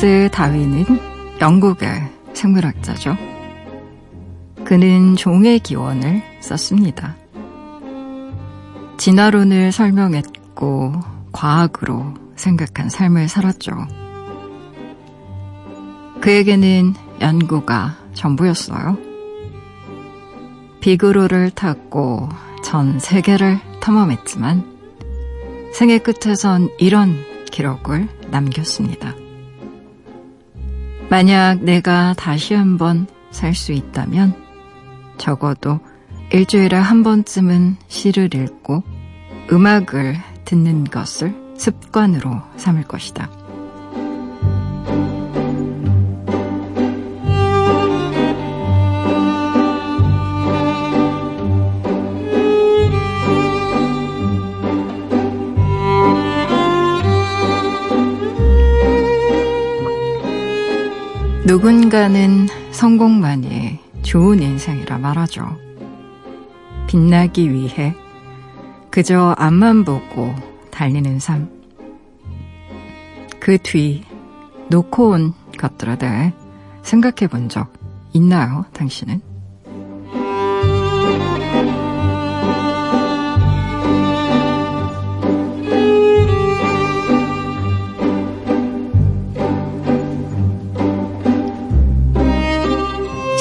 찰스 0.00 0.30
다윈은 0.32 0.86
영국의 1.42 1.90
생물학자죠. 2.32 3.18
그는 4.64 5.14
종의 5.14 5.58
기원을 5.58 6.22
썼습니다. 6.40 7.16
진화론을 8.96 9.72
설명했고 9.72 10.94
과학으로 11.32 12.14
생각한 12.34 12.88
삶을 12.88 13.28
살았죠. 13.28 13.72
그에게는 16.22 16.94
연구가 17.20 17.98
전부였어요. 18.14 18.96
비그로를 20.80 21.50
탔고 21.50 22.30
전 22.64 22.98
세계를 22.98 23.60
탐험했지만 23.80 24.64
생애 25.74 25.98
끝에선 25.98 26.70
이런 26.78 27.22
기록을 27.52 28.08
남겼습니다. 28.30 29.14
만약 31.10 31.62
내가 31.62 32.14
다시 32.14 32.54
한번 32.54 33.06
살 33.30 33.54
수 33.54 33.72
있다면 33.72 34.34
적어도 35.18 35.80
일주일에 36.32 36.76
한 36.76 37.02
번쯤은 37.02 37.76
시를 37.88 38.34
읽고 38.34 38.82
음악을 39.52 40.16
듣는 40.44 40.84
것을 40.84 41.34
습관으로 41.56 42.40
삼을 42.56 42.84
것이다. 42.84 43.39
누군가는 61.50 62.46
성공만이 62.70 63.80
좋은 64.02 64.40
인생이라 64.40 64.98
말하죠. 64.98 65.58
빛나기 66.86 67.52
위해 67.52 67.92
그저 68.88 69.34
앞만 69.36 69.84
보고 69.84 70.32
달리는 70.70 71.18
삶. 71.18 71.50
그 73.40 73.58
뒤 73.58 74.04
놓고 74.68 75.08
온 75.10 75.32
것들에 75.58 75.98
대해 75.98 76.32
생각해 76.84 77.26
본 77.28 77.48
적 77.48 77.72
있나요, 78.12 78.64
당신은? 78.72 79.20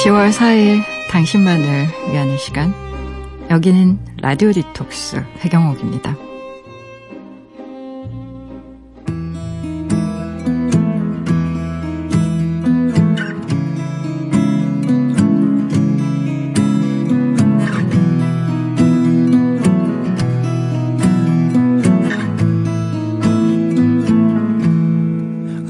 10월 0.03 0.31
4일 0.31 0.81
당신만을 1.09 1.87
위한 2.09 2.37
시간. 2.37 2.73
여기는 3.49 3.99
라디오 4.21 4.53
디톡스 4.53 5.21
배경옥입니다. 5.39 6.15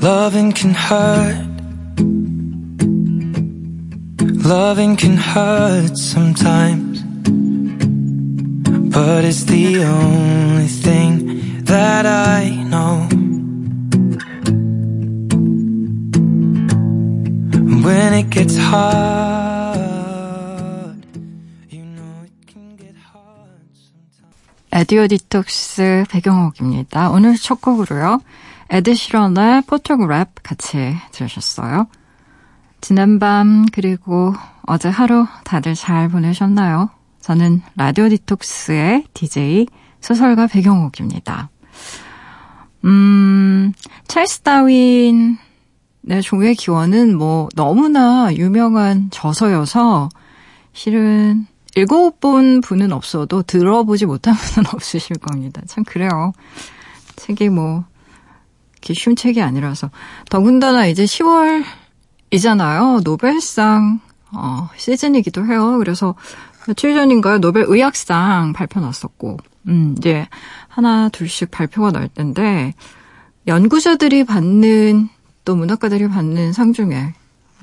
Loving 0.01 0.53
can 0.53 0.75
hurt 0.75 1.38
Loving 4.69 4.97
can 4.97 5.17
hurt 5.17 5.97
sometimes, 5.97 7.01
but 8.93 9.25
it's 9.25 9.45
the 9.45 9.83
only 9.83 10.67
thing 10.67 11.63
that 11.65 12.05
I 12.05 12.51
know. 12.69 13.07
When 17.81 18.13
it 18.13 18.29
gets 18.29 18.57
hard, 18.57 19.73
you 21.71 21.81
know 21.81 22.21
it 22.25 22.33
can 22.45 22.75
get 22.77 22.93
hard 22.95 23.73
sometimes. 23.73 24.37
라디오 24.69 25.07
디톡스 25.07 26.05
배경옥입니다. 26.11 27.09
오늘 27.09 27.37
첫 27.37 27.59
곡으로요. 27.59 28.21
에드 28.69 28.93
시런의 28.93 29.63
Photograph 29.63 30.27
같이 30.43 30.95
들으셨어요. 31.11 31.87
지난밤 32.81 33.65
그리고 33.71 34.33
어제 34.65 34.89
하루 34.89 35.25
다들 35.43 35.75
잘 35.75 36.09
보내셨나요? 36.09 36.89
저는 37.21 37.61
라디오 37.75 38.09
디톡스의 38.09 39.05
DJ 39.13 39.67
소설가 40.01 40.47
백영옥입니다. 40.47 41.49
음, 42.85 43.73
찰스 44.07 44.41
다윈의 44.41 45.37
종의 46.23 46.55
기원은 46.55 47.17
뭐 47.17 47.49
너무나 47.55 48.33
유명한 48.33 49.09
저서여서 49.11 50.09
실은 50.73 51.45
읽어본 51.75 52.61
분은 52.61 52.91
없어도 52.91 53.43
들어보지 53.43 54.05
못한 54.05 54.33
분은 54.55 54.69
없으실 54.73 55.17
겁니다. 55.17 55.61
참 55.67 55.83
그래요. 55.83 56.31
책이 57.17 57.49
뭐 57.49 57.83
이렇게 58.73 58.93
쉬운 58.93 59.15
책이 59.15 59.41
아니라서 59.41 59.91
더군다나 60.29 60.85
이제 60.87 61.03
10월 61.03 61.63
이잖아요. 62.31 63.01
노벨상 63.03 63.99
어, 64.31 64.69
시즌이기도 64.77 65.45
해요. 65.45 65.77
그래서 65.79 66.15
며칠 66.67 66.93
전인가요? 66.93 67.39
노벨 67.39 67.65
의학상 67.67 68.53
발표 68.53 68.79
났었고, 68.79 69.37
음, 69.67 69.95
이제 69.97 70.27
하나, 70.67 71.09
둘씩 71.09 71.49
발표가 71.51 71.91
날 71.91 72.09
텐데, 72.09 72.73
연구자들이 73.47 74.23
받는, 74.25 75.09
또 75.45 75.55
문학가들이 75.55 76.07
받는 76.09 76.53
상 76.53 76.73
중에, 76.73 77.13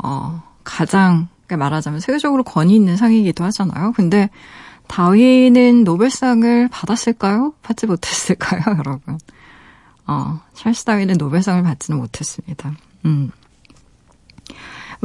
어, 0.02 0.42
가장, 0.64 1.28
말하자면 1.48 2.00
세계적으로 2.00 2.42
권위 2.42 2.74
있는 2.74 2.96
상이기도 2.96 3.44
하잖아요. 3.44 3.92
근데 3.92 4.30
다윈은 4.88 5.84
노벨상을 5.84 6.68
받았을까요? 6.68 7.52
받지 7.62 7.86
못했을까요, 7.86 8.62
여러분? 8.78 9.18
어, 10.08 10.40
찰스 10.54 10.84
다윈은 10.84 11.16
노벨상을 11.18 11.62
받지는 11.62 12.00
못했습니다. 12.00 12.72
음. 13.04 13.30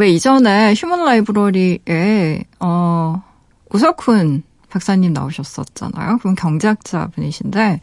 왜 0.01 0.09
이전에 0.09 0.73
휴먼 0.73 1.06
라이브러리에 1.06 2.44
어 2.59 3.22
우석훈 3.72 4.41
박사님 4.72 5.13
나오셨었잖아요. 5.13 6.17
그분 6.17 6.34
경제학자 6.34 7.07
분이신데 7.13 7.81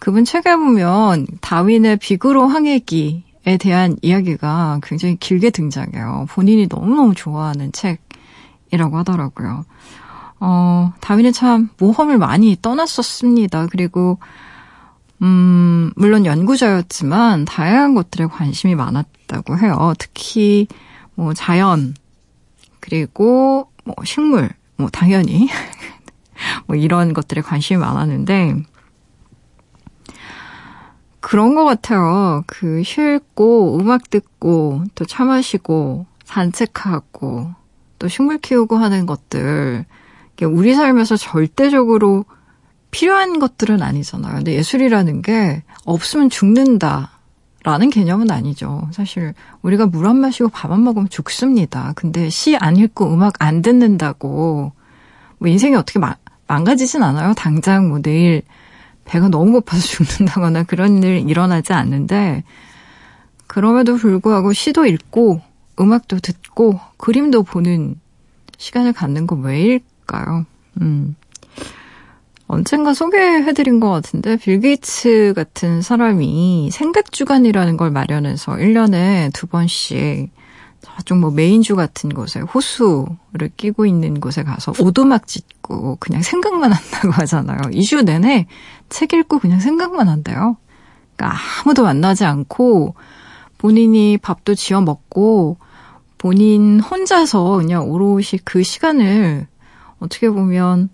그분 0.00 0.24
책에 0.24 0.56
보면 0.56 1.28
다윈의 1.40 1.98
비그로 1.98 2.48
항해기에 2.48 3.56
대한 3.60 3.96
이야기가 4.02 4.80
굉장히 4.82 5.14
길게 5.14 5.50
등장해요. 5.50 6.26
본인이 6.30 6.66
너무너무 6.68 7.14
좋아하는 7.14 7.70
책이라고 7.70 8.96
하더라고요. 8.98 9.64
어, 10.40 10.92
다윈은 11.00 11.32
참 11.32 11.68
모험을 11.78 12.18
많이 12.18 12.56
떠났었습니다. 12.60 13.68
그리고 13.70 14.18
음, 15.22 15.92
물론 15.94 16.26
연구자였지만 16.26 17.44
다양한 17.44 17.94
것들에 17.94 18.26
관심이 18.26 18.74
많았다고 18.74 19.58
해요. 19.58 19.92
특히 19.98 20.66
뭐 21.20 21.34
자연, 21.34 21.94
그리고 22.80 23.70
뭐 23.84 23.94
식물, 24.04 24.48
뭐 24.76 24.88
당연히 24.88 25.50
뭐 26.66 26.76
이런 26.76 27.12
것들에 27.12 27.42
관심이 27.42 27.78
많았는데 27.78 28.56
그런 31.20 31.54
것 31.54 31.64
같아요. 31.64 32.42
그 32.46 32.82
쉴고 32.82 33.78
음악 33.78 34.08
듣고 34.08 34.84
또 34.94 35.04
차 35.04 35.24
마시고 35.26 36.06
산책하고 36.24 37.52
또 37.98 38.08
식물 38.08 38.38
키우고 38.38 38.78
하는 38.78 39.04
것들 39.04 39.84
우리 40.42 40.74
삶에서 40.74 41.18
절대적으로 41.18 42.24
필요한 42.90 43.38
것들은 43.38 43.82
아니잖아요. 43.82 44.36
근데 44.36 44.54
예술이라는 44.54 45.20
게 45.20 45.64
없으면 45.84 46.30
죽는다. 46.30 47.19
라는 47.62 47.90
개념은 47.90 48.30
아니죠. 48.30 48.88
사실 48.92 49.34
우리가 49.62 49.86
물 49.86 50.06
안 50.06 50.16
마시고 50.18 50.48
밥 50.48 50.70
안 50.72 50.82
먹으면 50.84 51.08
죽습니다. 51.10 51.92
근데 51.96 52.28
시 52.30 52.56
안 52.56 52.76
읽고 52.76 53.12
음악 53.12 53.34
안 53.38 53.60
듣는다고 53.62 54.72
뭐 55.38 55.48
인생이 55.48 55.74
어떻게 55.76 55.98
마, 55.98 56.14
망가지진 56.46 57.02
않아요. 57.02 57.34
당장 57.34 57.88
뭐 57.88 58.00
내일 58.00 58.42
배가 59.04 59.28
너무 59.28 59.52
고파서 59.52 59.82
죽는다거나 60.04 60.62
그런 60.64 61.02
일 61.02 61.28
일어나지 61.28 61.72
않는데 61.72 62.44
그럼에도 63.46 63.96
불구하고 63.96 64.52
시도 64.52 64.86
읽고 64.86 65.40
음악도 65.80 66.18
듣고 66.20 66.78
그림도 66.98 67.42
보는 67.42 67.96
시간을 68.58 68.92
갖는 68.92 69.26
건 69.26 69.42
왜일까요? 69.42 70.46
음. 70.80 71.14
언젠가 72.50 72.94
소개해드린 72.94 73.78
것 73.78 73.90
같은데 73.90 74.36
빌 74.36 74.58
게이츠 74.58 75.34
같은 75.36 75.82
사람이 75.82 76.70
생각 76.72 77.12
주간이라는 77.12 77.76
걸 77.76 77.92
마련해서 77.92 78.54
1년에 78.54 79.32
두 79.32 79.46
번씩 79.46 80.30
저쪽 80.80 81.18
뭐 81.18 81.30
메인주 81.30 81.76
같은 81.76 82.10
곳에 82.10 82.40
호수를 82.40 83.50
끼고 83.56 83.86
있는 83.86 84.18
곳에 84.18 84.42
가서 84.42 84.72
오두막 84.80 85.28
짓고 85.28 85.98
그냥 86.00 86.22
생각만 86.22 86.72
한다고 86.72 87.12
하잖아요. 87.22 87.58
2주 87.70 88.04
내내 88.04 88.48
책 88.88 89.12
읽고 89.12 89.38
그냥 89.38 89.60
생각만 89.60 90.08
한대요. 90.08 90.56
그러니까 91.14 91.38
아무도 91.62 91.84
만나지 91.84 92.24
않고 92.24 92.96
본인이 93.58 94.18
밥도 94.18 94.56
지어 94.56 94.80
먹고 94.80 95.56
본인 96.18 96.80
혼자서 96.80 97.58
그냥 97.58 97.88
오롯이 97.88 98.40
그 98.44 98.64
시간을 98.64 99.46
어떻게 100.00 100.28
보면 100.28 100.88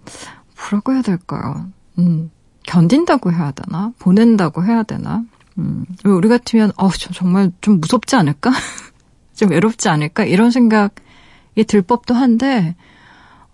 뭐라고 0.56 0.92
해야 0.92 1.02
될까요? 1.02 1.68
음, 1.98 2.30
견딘다고 2.64 3.32
해야 3.32 3.52
되나? 3.52 3.92
보낸다고 3.98 4.64
해야 4.64 4.82
되나? 4.82 5.24
음, 5.58 5.86
우리 6.04 6.28
같으면, 6.28 6.72
어, 6.76 6.90
저 6.90 7.12
정말 7.12 7.52
좀 7.60 7.80
무섭지 7.80 8.16
않을까? 8.16 8.50
좀 9.34 9.50
외롭지 9.50 9.88
않을까? 9.88 10.24
이런 10.24 10.50
생각이 10.50 11.64
들 11.66 11.82
법도 11.82 12.14
한데, 12.14 12.74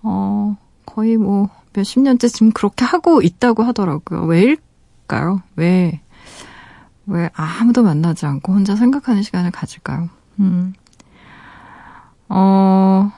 어, 0.03 0.57
거의 0.87 1.17
뭐, 1.17 1.49
몇십 1.75 2.03
년째 2.03 2.29
지금 2.29 2.53
그렇게 2.53 2.85
하고 2.85 3.23
있다고 3.23 3.63
하더라고요. 3.63 4.25
왜일까요? 4.25 5.43
왜, 5.57 6.01
왜 7.07 7.31
아무도 7.35 7.83
만나지 7.83 8.27
않고 8.27 8.53
혼자 8.53 8.77
생각하는 8.77 9.23
시간을 9.23 9.51
가질까요? 9.51 10.09
음. 10.41 10.75
어, 12.29 13.13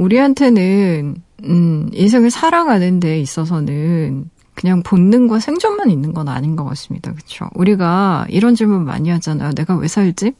우리한테는 0.00 1.16
음, 1.44 1.90
인생을 1.92 2.30
살아가는 2.30 3.00
데 3.00 3.20
있어서는 3.20 4.30
그냥 4.54 4.82
본능과 4.82 5.40
생존만 5.40 5.90
있는 5.90 6.12
건 6.12 6.28
아닌 6.28 6.56
것 6.56 6.64
같습니다. 6.64 7.12
그렇죠? 7.12 7.48
우리가 7.54 8.26
이런 8.28 8.54
질문 8.54 8.84
많이 8.84 9.10
하잖아요. 9.10 9.52
내가 9.52 9.76
왜 9.76 9.88
살지? 9.88 10.32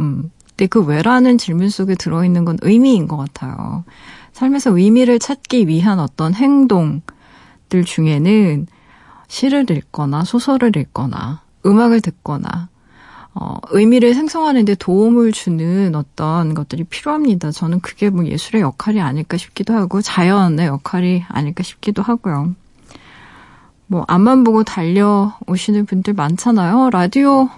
음. 0.00 0.30
근데 0.50 0.66
그 0.66 0.82
왜라는 0.84 1.38
질문 1.38 1.70
속에 1.70 1.94
들어있는 1.94 2.44
건 2.44 2.58
의미인 2.62 3.08
것 3.08 3.16
같아요. 3.16 3.84
삶에서 4.32 4.76
의미를 4.76 5.18
찾기 5.18 5.68
위한 5.68 6.00
어떤 6.00 6.34
행동들 6.34 7.84
중에는 7.84 8.66
시를 9.26 9.70
읽거나 9.70 10.24
소설을 10.24 10.76
읽거나 10.76 11.42
음악을 11.64 12.00
듣거나 12.00 12.68
어, 13.34 13.56
의미를 13.70 14.14
생성하는 14.14 14.64
데 14.64 14.74
도움을 14.74 15.32
주는 15.32 15.94
어떤 15.94 16.54
것들이 16.54 16.84
필요합니다. 16.84 17.50
저는 17.50 17.80
그게 17.80 18.10
뭐 18.10 18.26
예술의 18.26 18.62
역할이 18.62 19.00
아닐까 19.00 19.36
싶기도 19.36 19.74
하고 19.74 20.00
자연의 20.00 20.66
역할이 20.66 21.24
아닐까 21.28 21.62
싶기도 21.62 22.02
하고요. 22.02 22.54
뭐 23.86 24.04
앞만 24.08 24.44
보고 24.44 24.64
달려오시는 24.64 25.86
분들 25.86 26.14
많잖아요. 26.14 26.90
라디오 26.90 27.48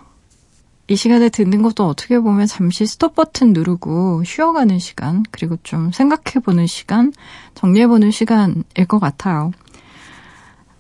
이 0.90 0.96
시간에 0.96 1.28
듣는 1.28 1.62
것도 1.62 1.86
어떻게 1.86 2.18
보면 2.18 2.46
잠시 2.46 2.84
스톱 2.84 3.14
버튼 3.14 3.52
누르고 3.52 4.24
쉬어가는 4.24 4.80
시간, 4.80 5.22
그리고 5.30 5.56
좀 5.62 5.92
생각해보는 5.92 6.66
시간, 6.66 7.12
정리해보는 7.54 8.10
시간일 8.10 8.86
것 8.88 8.98
같아요. 8.98 9.52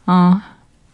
아, 0.06 0.42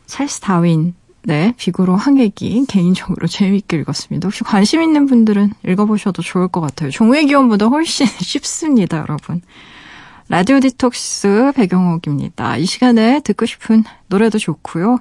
찰스 0.04 0.40
다윈 0.40 0.94
네, 1.26 1.54
비구로 1.56 1.96
항해기 1.96 2.66
개인적으로 2.68 3.26
재미있게 3.26 3.78
읽었습니다. 3.78 4.28
혹시 4.28 4.44
관심 4.44 4.80
있는 4.80 5.06
분들은 5.06 5.54
읽어보셔도 5.66 6.22
좋을 6.22 6.46
것 6.46 6.60
같아요. 6.60 6.90
종의 6.90 7.26
기원보다 7.26 7.66
훨씬 7.66 8.06
쉽습니다, 8.22 8.98
여러분. 8.98 9.42
라디오 10.28 10.60
디톡스 10.60 11.52
배경옥입니다. 11.56 12.58
이 12.58 12.64
시간에 12.64 13.18
듣고 13.24 13.44
싶은 13.44 13.82
노래도 14.06 14.38
좋고요. 14.38 15.00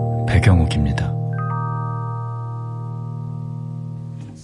백영옥입니다. 0.41 1.13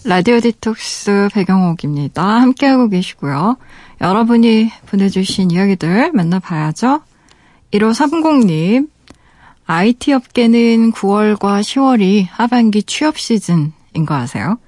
라디오 0.06 0.40
디톡스 0.40 1.30
백영옥입니다. 1.34 2.24
함께하고 2.24 2.88
계시고요. 2.88 3.58
여러분이 4.00 4.72
보내주신 4.86 5.52
이야기들 5.52 6.12
만나봐야죠. 6.14 7.02
1530님, 7.74 8.90
IT 9.66 10.14
업계는 10.14 10.92
9월과 10.92 11.62
10월이 11.62 12.28
하반기 12.30 12.84
취업 12.84 13.18
시즌인 13.18 14.06
거 14.06 14.16
아세요? 14.16 14.60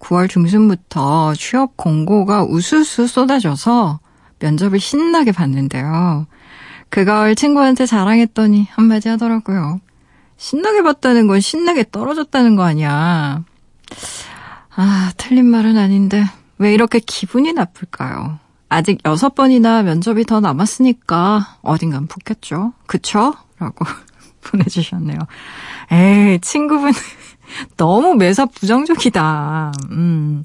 9월 0.00 0.28
중순부터 0.28 1.34
취업 1.34 1.76
공고가 1.76 2.42
우수수 2.42 3.06
쏟아져서 3.06 4.00
면접을 4.40 4.80
신나게 4.80 5.30
봤는데요. 5.32 6.26
그 6.88 7.04
가을 7.04 7.36
친구한테 7.36 7.84
자랑했더니 7.86 8.66
한마디 8.70 9.10
하더라고요. 9.10 9.80
신나게 10.40 10.82
봤다는 10.82 11.26
건 11.26 11.38
신나게 11.38 11.84
떨어졌다는 11.92 12.56
거 12.56 12.62
아니야. 12.62 13.44
아, 14.74 15.12
틀린 15.18 15.44
말은 15.44 15.76
아닌데 15.76 16.24
왜 16.56 16.72
이렇게 16.72 16.98
기분이 16.98 17.52
나쁠까요? 17.52 18.38
아직 18.70 19.00
여섯 19.04 19.34
번이나 19.34 19.82
면접이 19.82 20.24
더 20.24 20.40
남았으니까 20.40 21.58
어딘간 21.60 22.06
붙겠죠. 22.06 22.72
그쵸? 22.86 23.34
라고 23.58 23.84
보내주셨네요. 24.40 25.18
에이, 25.92 26.38
친구분 26.40 26.92
너무 27.76 28.14
매사 28.14 28.46
부정적이다. 28.46 29.72
음. 29.90 30.42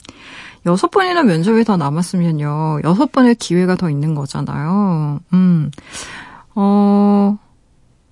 여섯 0.66 0.92
번이나 0.92 1.24
면접이 1.24 1.64
더 1.64 1.78
남았으면요. 1.78 2.82
여섯 2.84 3.14
번의 3.14 3.36
기회가 3.36 3.75
더 3.78 3.90
있는 3.90 4.14
거잖아요. 4.14 5.22
음. 5.32 5.72
어, 6.54 7.38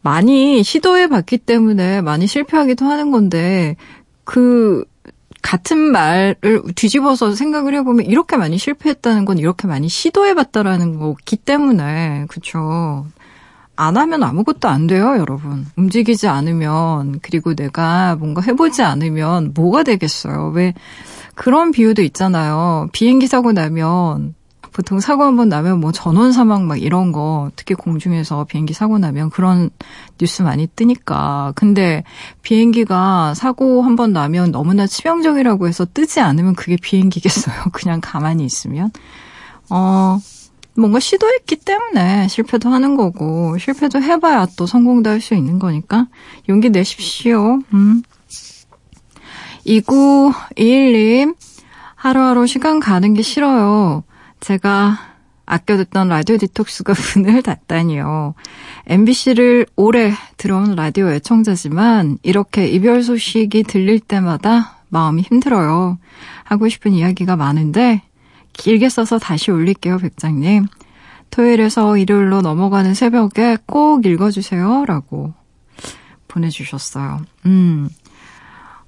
많이 0.03 0.63
시도해 0.63 1.07
봤기 1.07 1.39
때문에 1.39 2.01
많이 2.01 2.27
실패하기도 2.27 2.85
하는 2.85 3.09
건데, 3.09 3.77
그, 4.25 4.83
같은 5.41 5.77
말을 5.77 6.61
뒤집어서 6.75 7.35
생각을 7.35 7.73
해보면 7.75 8.05
이렇게 8.05 8.37
많이 8.37 8.57
실패했다는 8.57 9.25
건 9.25 9.37
이렇게 9.39 9.67
많이 9.67 9.89
시도해 9.89 10.35
봤다라는 10.35 10.99
거기 10.99 11.37
때문에, 11.37 12.25
그쵸. 12.27 13.05
안 13.75 13.97
하면 13.97 14.23
아무것도 14.23 14.67
안 14.67 14.87
돼요, 14.87 15.15
여러분. 15.17 15.65
움직이지 15.77 16.27
않으면, 16.27 17.19
그리고 17.21 17.55
내가 17.55 18.15
뭔가 18.17 18.41
해보지 18.41 18.83
않으면 18.83 19.53
뭐가 19.55 19.83
되겠어요. 19.83 20.51
왜, 20.53 20.73
그런 21.33 21.71
비유도 21.71 22.01
있잖아요. 22.03 22.89
비행기 22.91 23.27
사고 23.27 23.53
나면, 23.53 24.35
보통 24.73 24.99
사고 24.99 25.23
한 25.23 25.35
번 25.37 25.49
나면 25.49 25.79
뭐 25.79 25.91
전원 25.91 26.31
사망 26.33 26.67
막 26.67 26.81
이런 26.81 27.11
거, 27.11 27.51
특히 27.55 27.75
공중에서 27.75 28.45
비행기 28.45 28.73
사고 28.73 28.97
나면 28.97 29.29
그런 29.29 29.69
뉴스 30.19 30.41
많이 30.41 30.67
뜨니까. 30.67 31.53
근데 31.55 32.03
비행기가 32.41 33.33
사고 33.35 33.83
한 33.83 33.95
번 33.95 34.13
나면 34.13 34.51
너무나 34.51 34.87
치명적이라고 34.87 35.67
해서 35.67 35.85
뜨지 35.85 36.19
않으면 36.21 36.55
그게 36.55 36.75
비행기겠어요. 36.81 37.55
그냥 37.71 38.01
가만히 38.01 38.45
있으면. 38.45 38.91
어, 39.69 40.19
뭔가 40.75 40.99
시도했기 40.99 41.57
때문에 41.57 42.27
실패도 42.27 42.67
하는 42.69 42.95
거고 42.97 43.55
실패도 43.59 44.01
해봐야 44.01 44.47
또 44.57 44.65
성공도 44.65 45.09
할 45.11 45.21
수 45.21 45.35
있는 45.35 45.59
거니까 45.59 46.07
용기 46.49 46.69
내십시오. 46.71 47.59
음. 47.73 48.01
2921님 49.67 51.35
하루하루 51.95 52.47
시간 52.47 52.79
가는 52.79 53.13
게 53.13 53.21
싫어요. 53.21 54.03
제가 54.43 54.97
아껴 55.45 55.77
듣던 55.77 56.09
라디오 56.09 56.37
디톡스가 56.37 56.93
문을 57.15 57.41
닫다니요. 57.43 58.33
MBC를 58.87 59.65
오래 59.77 60.11
들어온 60.35 60.75
라디오 60.75 61.09
애청자지만 61.09 62.17
이렇게 62.23 62.67
이별 62.67 63.03
소식이 63.03 63.63
들릴 63.63 64.01
때마다 64.01 64.79
마음이 64.89 65.21
힘들어요. 65.21 65.97
하고 66.43 66.67
싶은 66.67 66.91
이야기가 66.91 67.37
많은데 67.37 68.01
길게 68.51 68.89
써서 68.89 69.17
다시 69.17 69.49
올릴게요, 69.49 69.97
백장님. 69.97 70.67
토요일에서 71.29 71.97
일요일로 71.97 72.41
넘어가는 72.41 72.93
새벽에 72.93 73.57
꼭 73.65 74.05
읽어주세요. 74.05 74.83
라고 74.85 75.33
보내주셨어요. 76.27 77.21
음. 77.45 77.89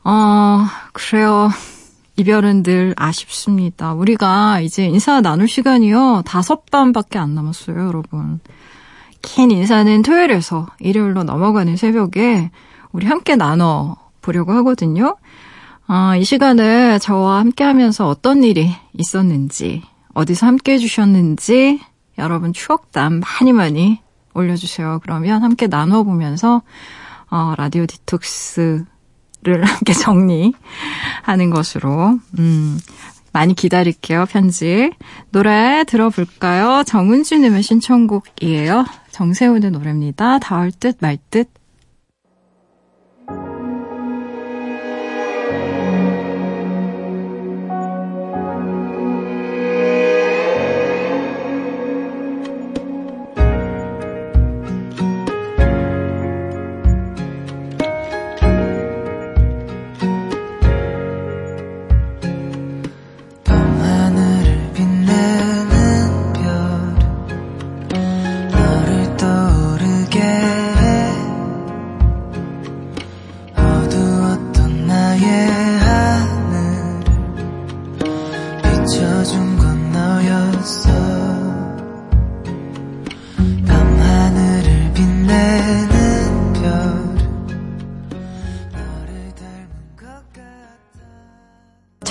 어, 0.03 0.65
그래요. 0.91 1.49
이별은 2.17 2.63
늘 2.63 2.93
아쉽습니다. 2.97 3.93
우리가 3.93 4.61
이제 4.61 4.85
인사 4.85 5.19
나눌 5.21 5.47
시간이요. 5.47 6.23
다섯 6.25 6.65
번밖에 6.67 7.19
안 7.19 7.35
남았어요, 7.35 7.87
여러분. 7.87 8.39
긴 9.21 9.51
인사는 9.51 10.01
토요일에서 10.01 10.67
일요일로 10.79 11.23
넘어가는 11.23 11.75
새벽에 11.75 12.51
우리 12.91 13.05
함께 13.07 13.35
나눠 13.35 13.97
보려고 14.21 14.53
하거든요. 14.53 15.17
아, 15.87 16.15
이 16.15 16.23
시간에 16.23 16.99
저와 16.99 17.39
함께 17.39 17.63
하면서 17.63 18.07
어떤 18.07 18.43
일이 18.43 18.71
있었는지, 18.93 19.83
어디서 20.13 20.47
함께 20.47 20.73
해주셨는지, 20.73 21.81
여러분 22.17 22.53
추억담 22.53 23.19
많이 23.19 23.51
많이 23.51 23.99
올려주세요. 24.33 24.99
그러면 25.03 25.43
함께 25.43 25.67
나눠보면서, 25.67 26.61
어, 27.29 27.53
라디오 27.57 27.85
디톡스 27.85 28.85
를 29.45 29.63
함께 29.65 29.93
정리하는 29.93 31.49
것으로, 31.53 32.19
음, 32.39 32.79
많이 33.31 33.53
기다릴게요, 33.53 34.25
편지. 34.25 34.91
노래 35.31 35.83
들어볼까요? 35.85 36.83
정은주님의 36.83 37.61
신청곡이에요. 37.61 38.85
정세훈의 39.11 39.71
노래입니다. 39.71 40.39
닿을 40.39 40.71
듯 40.71 40.97
말 40.99 41.17
듯. 41.29 41.49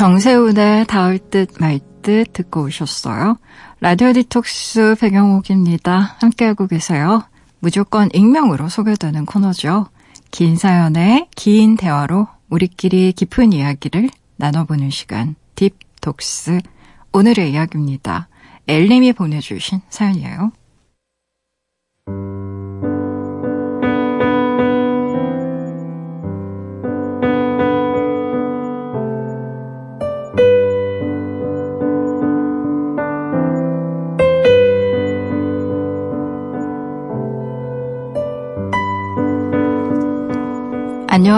정세훈의 0.04 0.86
닿을 0.86 1.18
듯 1.30 1.58
말 1.58 1.80
듯 2.02 2.34
듣고 2.34 2.64
오셨어요. 2.64 3.38
라디오 3.80 4.12
디톡스 4.12 4.96
백영옥입니다. 5.00 6.16
함께하고 6.20 6.66
계세요. 6.66 7.22
무조건 7.58 8.10
익명으로 8.12 8.68
소개되는 8.68 9.24
코너죠. 9.24 9.86
긴 10.30 10.56
사연에 10.56 11.30
긴 11.34 11.78
대화로 11.78 12.28
우리끼리 12.50 13.12
깊은 13.12 13.54
이야기를 13.54 14.10
나눠보는 14.36 14.90
시간. 14.90 15.36
딥톡스. 15.54 16.60
오늘의 17.14 17.52
이야기입니다. 17.52 18.28
엘님이 18.68 19.14
보내주신 19.14 19.80
사연이에요. 19.88 20.52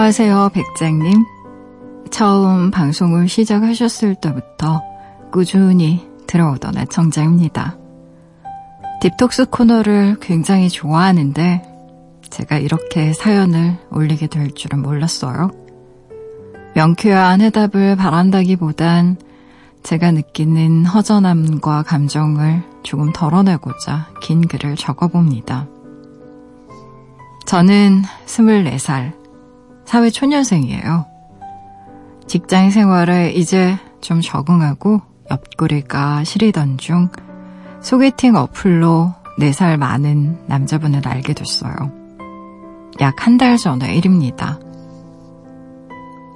안녕하세요, 0.07 0.51
백장님. 0.53 1.25
처음 2.11 2.71
방송을 2.71 3.27
시작하셨을 3.27 4.15
때부터 4.15 4.81
꾸준히 5.33 6.07
들어오던 6.27 6.77
애청자입니다. 6.77 7.75
딥톡스 9.01 9.47
코너를 9.49 10.15
굉장히 10.21 10.69
좋아하는데 10.69 11.61
제가 12.29 12.57
이렇게 12.57 13.11
사연을 13.11 13.75
올리게 13.91 14.27
될 14.27 14.51
줄은 14.51 14.81
몰랐어요. 14.81 15.51
명쾌한 16.73 17.41
해답을 17.41 17.97
바란다기보단 17.97 19.17
제가 19.83 20.11
느끼는 20.11 20.85
허전함과 20.85 21.83
감정을 21.83 22.63
조금 22.81 23.11
덜어내고자 23.11 24.07
긴 24.21 24.47
글을 24.47 24.77
적어봅니다. 24.77 25.67
저는 27.45 28.03
24살, 28.25 29.16
사회 29.87 30.09
초년생이에요. 30.09 31.05
직장 32.27 32.71
생활에 32.71 33.31
이제 33.31 33.77
좀 34.01 34.19
적응하고 34.19 35.01
옆구리가 35.31 36.25
시리던 36.25 36.77
중 36.77 37.07
소개팅 37.81 38.35
어플로 38.35 39.13
4살 39.39 39.77
많은 39.77 40.39
남자분을 40.47 41.07
알게 41.07 41.33
됐어요. 41.33 41.73
약 42.99 43.15
한 43.25 43.37
달 43.37 43.57
전의 43.57 43.97
일입니다. 43.97 44.59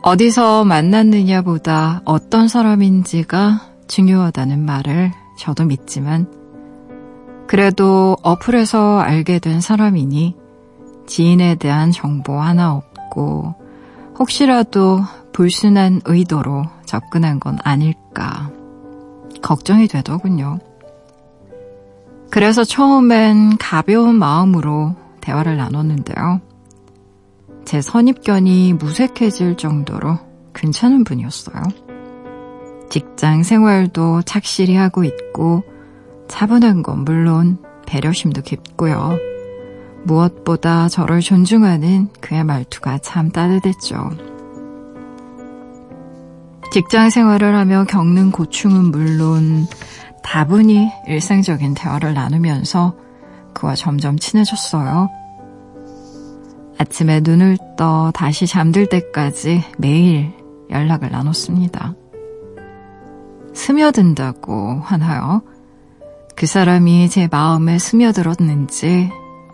어디서 0.03 0.63
만났느냐 0.63 1.41
보다 1.41 2.01
어떤 2.05 2.47
사람인지가 2.47 3.59
중요하다는 3.87 4.63
말을 4.65 5.11
저도 5.37 5.65
믿지만 5.65 6.31
그래도 7.47 8.15
어플에서 8.23 8.99
알게 8.99 9.39
된 9.39 9.59
사람이니 9.59 10.37
지인에 11.05 11.55
대한 11.55 11.91
정보 11.91 12.39
하나 12.39 12.73
없고 12.75 12.90
있고 13.11 13.53
혹시라도 14.17 15.01
불순한 15.33 16.01
의도로 16.05 16.63
접근한 16.85 17.39
건 17.39 17.57
아닐까 17.63 18.49
걱정이 19.41 19.87
되더군요. 19.87 20.59
그래서 22.29 22.63
처음엔 22.63 23.57
가벼운 23.57 24.15
마음으로 24.15 24.95
대화를 25.19 25.57
나눴는데요. 25.57 26.41
제 27.65 27.81
선입견이 27.81 28.73
무색해질 28.73 29.57
정도로 29.57 30.17
괜찮은 30.53 31.03
분이었어요. 31.03 31.61
직장 32.89 33.43
생활도 33.43 34.23
착실히 34.23 34.75
하고 34.75 35.03
있고 35.03 35.63
차분한 36.27 36.83
건 36.83 37.03
물론 37.03 37.57
배려심도 37.85 38.41
깊고요. 38.41 39.30
무엇보다 40.03 40.89
저를 40.89 41.21
존중하는 41.21 42.09
그의 42.19 42.43
말투가 42.43 42.99
참 42.99 43.31
따뜻했죠. 43.31 44.11
직장 46.71 47.09
생활을 47.09 47.55
하며 47.55 47.83
겪는 47.83 48.31
고충은 48.31 48.91
물론 48.91 49.67
다분히 50.23 50.89
일상적인 51.07 51.73
대화를 51.73 52.13
나누면서 52.13 52.95
그와 53.53 53.75
점점 53.75 54.17
친해졌어요. 54.17 55.09
아침에 56.77 57.19
눈을 57.19 57.57
떠 57.77 58.11
다시 58.15 58.47
잠들 58.47 58.87
때까지 58.87 59.63
매일 59.77 60.33
연락을 60.69 61.11
나눴습니다. 61.11 61.93
스며든다고 63.53 64.81
하나요? 64.83 65.41
그 66.35 66.47
사람이 66.47 67.09
제 67.09 67.27
마음에 67.29 67.77
스며들었는지 67.77 69.11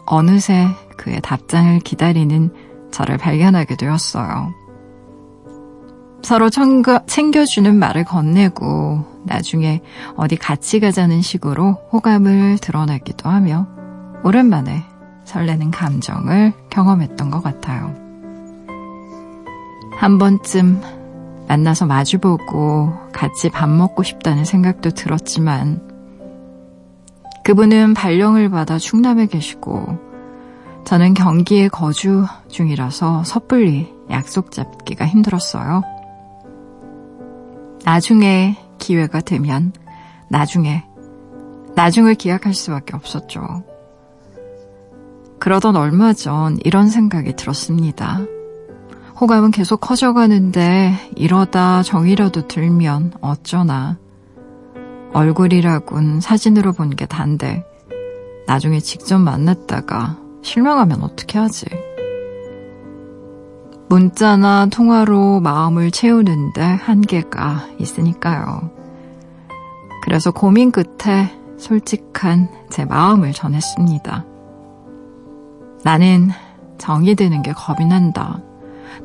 어느새 0.08 0.68
그의 0.98 1.22
답장을 1.22 1.80
기다리는 1.80 2.52
저를 2.92 3.18
발견하게 3.18 3.76
되었어요. 3.76 4.54
서로 6.24 6.50
챙겨, 6.50 7.06
챙겨주는 7.06 7.76
말을 7.76 8.04
건네고 8.04 9.06
나중에 9.26 9.82
어디 10.16 10.36
같이 10.36 10.80
가자는 10.80 11.22
식으로 11.22 11.74
호감을 11.92 12.58
드러내기도 12.60 13.30
하며 13.30 13.68
오랜만에 14.24 14.84
설레는 15.26 15.72
감정을 15.72 16.54
경험했던 16.70 17.30
것 17.30 17.44
같아요. 17.44 17.94
한 19.98 20.18
번쯤 20.18 20.82
만나서 21.48 21.86
마주보고 21.86 22.94
같이 23.14 23.50
밥 23.50 23.70
먹고 23.70 24.04
싶다는 24.04 24.44
생각도 24.46 24.90
들었지만 24.92 25.87
그분은 27.48 27.94
발령을 27.94 28.50
받아 28.50 28.78
충남에 28.78 29.26
계시고 29.26 29.98
저는 30.84 31.14
경기에 31.14 31.70
거주 31.70 32.26
중이라서 32.50 33.24
섣불리 33.24 33.90
약속 34.10 34.52
잡기가 34.52 35.08
힘들었어요. 35.08 35.82
나중에 37.86 38.58
기회가 38.80 39.22
되면 39.22 39.72
나중에 40.28 40.84
나중을 41.74 42.16
기약할 42.16 42.54
수밖에 42.54 42.98
없었죠. 42.98 43.64
그러던 45.40 45.78
얼마 45.78 46.12
전 46.12 46.58
이런 46.66 46.90
생각이 46.90 47.38
들었습니다. 47.38 48.20
호감은 49.22 49.52
계속 49.52 49.80
커져가는데 49.80 51.14
이러다 51.16 51.82
정이라도 51.84 52.50
들면 52.50 53.14
어쩌나. 53.22 53.98
얼굴이라곤 55.14 56.20
사진으로 56.22 56.74
본 56.74 56.90
게 56.92 57.06
단데 57.06 57.66
나중에 58.48 58.80
직접 58.80 59.20
만났다가 59.20 60.18
실망하면 60.42 61.04
어떻게 61.04 61.38
하지? 61.38 61.66
문자나 63.90 64.68
통화로 64.68 65.40
마음을 65.40 65.92
채우는데 65.92 66.62
한계가 66.62 67.68
있으니까요. 67.80 68.70
그래서 70.04 70.32
고민 70.32 70.72
끝에 70.72 71.32
솔직한 71.58 72.50
제 72.70 72.86
마음을 72.86 73.34
전했습니다. 73.34 74.26
나는 75.84 76.30
정이 76.78 77.16
드는 77.16 77.42
게 77.44 77.54
겁이 77.54 77.86
난다. 77.86 78.40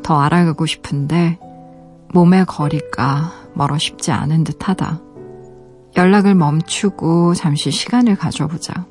더 0.03 0.21
알아가고 0.21 0.67
싶은데 0.67 1.39
몸의 2.13 2.45
거리가 2.47 3.33
멀어 3.55 3.79
쉽지 3.79 4.13
않은 4.13 4.45
듯 4.45 4.69
하다. 4.69 5.01
연락을 5.97 6.35
멈추고 6.35 7.35
잠시 7.35 7.71
시간을 7.71 8.17
가져보자. 8.17 8.87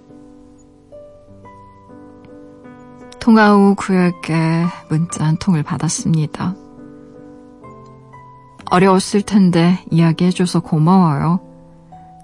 통화 3.20 3.54
후 3.54 3.76
그에게 3.76 4.66
문자 4.90 5.26
한 5.26 5.38
통을 5.38 5.64
받았습니다. 5.64 6.56
어려웠을 8.72 9.22
텐데 9.22 9.80
이야기해줘서 9.92 10.62
고마워요. 10.62 11.40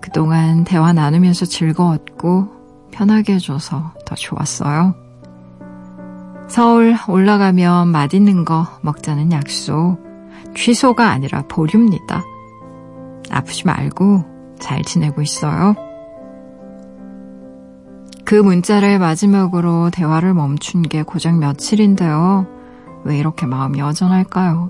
그동안 0.01 0.63
대화 0.63 0.93
나누면서 0.93 1.45
즐거웠고 1.45 2.47
편하게 2.91 3.33
해줘서 3.33 3.93
더 4.05 4.15
좋았어요. 4.15 4.95
서울 6.47 6.95
올라가면 7.07 7.89
맛있는 7.89 8.45
거 8.45 8.65
먹자는 8.81 9.31
약속. 9.31 9.97
취소가 10.55 11.09
아니라 11.09 11.43
보류입니다. 11.47 12.23
아프지 13.29 13.65
말고 13.65 14.36
잘 14.59 14.83
지내고 14.83 15.21
있어요. 15.21 15.75
그 18.25 18.35
문자를 18.35 18.99
마지막으로 18.99 19.89
대화를 19.89 20.33
멈춘 20.33 20.81
게 20.81 21.01
고작 21.01 21.37
며칠인데요. 21.37 22.45
왜 23.05 23.17
이렇게 23.17 23.45
마음이 23.45 23.81
어전할까요? 23.81 24.69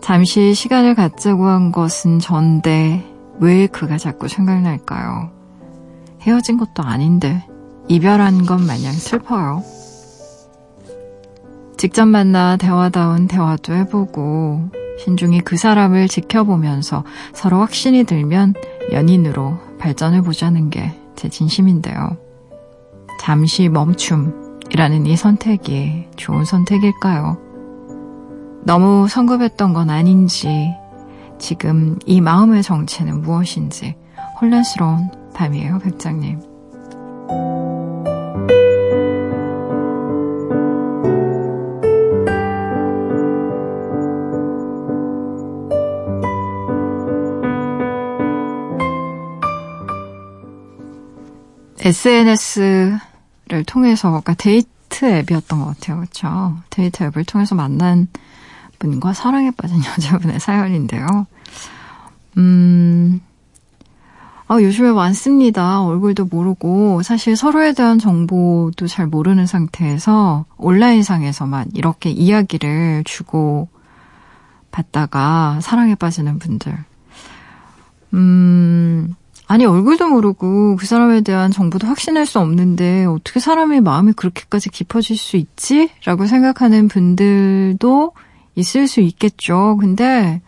잠시 0.00 0.54
시간을 0.54 0.94
갖자고 0.94 1.46
한 1.46 1.70
것은 1.70 2.18
전데 2.18 3.04
왜 3.40 3.66
그가 3.68 3.96
자꾸 3.96 4.26
생각날까요? 4.26 5.30
헤어진 6.22 6.56
것도 6.58 6.82
아닌데 6.82 7.46
이별한 7.86 8.44
것 8.44 8.60
마냥 8.60 8.92
슬퍼요. 8.92 9.62
직접 11.76 12.06
만나 12.06 12.56
대화다운 12.56 13.28
대화도 13.28 13.72
해보고 13.72 14.68
신중히 14.98 15.40
그 15.40 15.56
사람을 15.56 16.08
지켜보면서 16.08 17.04
서로 17.32 17.58
확신이 17.58 18.04
들면 18.04 18.54
연인으로 18.92 19.58
발전해 19.78 20.20
보자는 20.20 20.70
게 20.70 20.92
제 21.18 21.28
진심인데요. 21.28 22.16
잠시 23.18 23.68
멈춤이라는 23.68 25.06
이 25.06 25.16
선택이 25.16 26.06
좋은 26.14 26.44
선택일까요? 26.44 27.36
너무 28.62 29.08
성급했던 29.08 29.72
건 29.72 29.90
아닌지, 29.90 30.72
지금 31.40 31.98
이 32.06 32.20
마음의 32.20 32.62
정체는 32.62 33.22
무엇인지 33.22 33.96
혼란스러운 34.40 35.10
밤이에요, 35.34 35.80
백장님. 35.80 36.40
SNS를 51.88 53.64
통해서, 53.66 54.08
그러니까 54.08 54.34
데이트 54.34 55.04
앱이었던 55.04 55.58
것 55.58 55.66
같아요. 55.66 55.96
그렇죠? 55.98 56.56
데이트 56.70 57.02
앱을 57.04 57.24
통해서 57.24 57.54
만난 57.54 58.08
분과 58.78 59.12
사랑에 59.12 59.50
빠진 59.50 59.80
여자분의 59.96 60.40
사연인데요. 60.40 61.26
음, 62.36 63.20
아, 64.46 64.60
요즘에 64.60 64.92
많습니다. 64.92 65.82
얼굴도 65.82 66.26
모르고, 66.26 67.02
사실 67.02 67.36
서로에 67.36 67.74
대한 67.74 67.98
정보도 67.98 68.86
잘 68.86 69.06
모르는 69.06 69.46
상태에서 69.46 70.46
온라인상에서만 70.56 71.70
이렇게 71.74 72.10
이야기를 72.10 73.04
주고 73.04 73.68
받다가 74.70 75.58
사랑에 75.60 75.94
빠지는 75.94 76.38
분들. 76.38 76.76
음, 78.14 79.14
아니, 79.50 79.64
얼굴도 79.64 80.08
모르고 80.08 80.76
그 80.76 80.84
사람에 80.84 81.22
대한 81.22 81.50
정보도 81.50 81.86
확신할 81.86 82.26
수 82.26 82.38
없는데 82.38 83.06
어떻게 83.06 83.40
사람의 83.40 83.80
마음이 83.80 84.12
그렇게까지 84.12 84.68
깊어질 84.68 85.16
수 85.16 85.38
있지? 85.38 85.88
라고 86.04 86.26
생각하는 86.26 86.86
분들도 86.88 88.12
있을 88.56 88.86
수 88.86 89.00
있겠죠. 89.00 89.78
근데, 89.80 90.42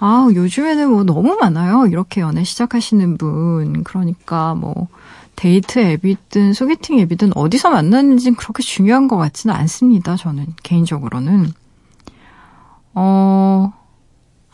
아, 0.00 0.28
요즘에는 0.34 0.90
뭐 0.90 1.04
너무 1.04 1.36
많아요. 1.40 1.86
이렇게 1.86 2.20
연애 2.20 2.42
시작하시는 2.42 3.16
분. 3.16 3.84
그러니까 3.84 4.56
뭐, 4.56 4.88
데이트 5.36 5.78
앱이든 5.78 6.54
소개팅 6.54 6.98
앱이든 6.98 7.36
어디서 7.36 7.70
만났는지는 7.70 8.36
그렇게 8.36 8.64
중요한 8.64 9.06
것 9.06 9.16
같지는 9.18 9.54
않습니다. 9.54 10.16
저는, 10.16 10.46
개인적으로는. 10.64 11.52
어, 12.94 13.72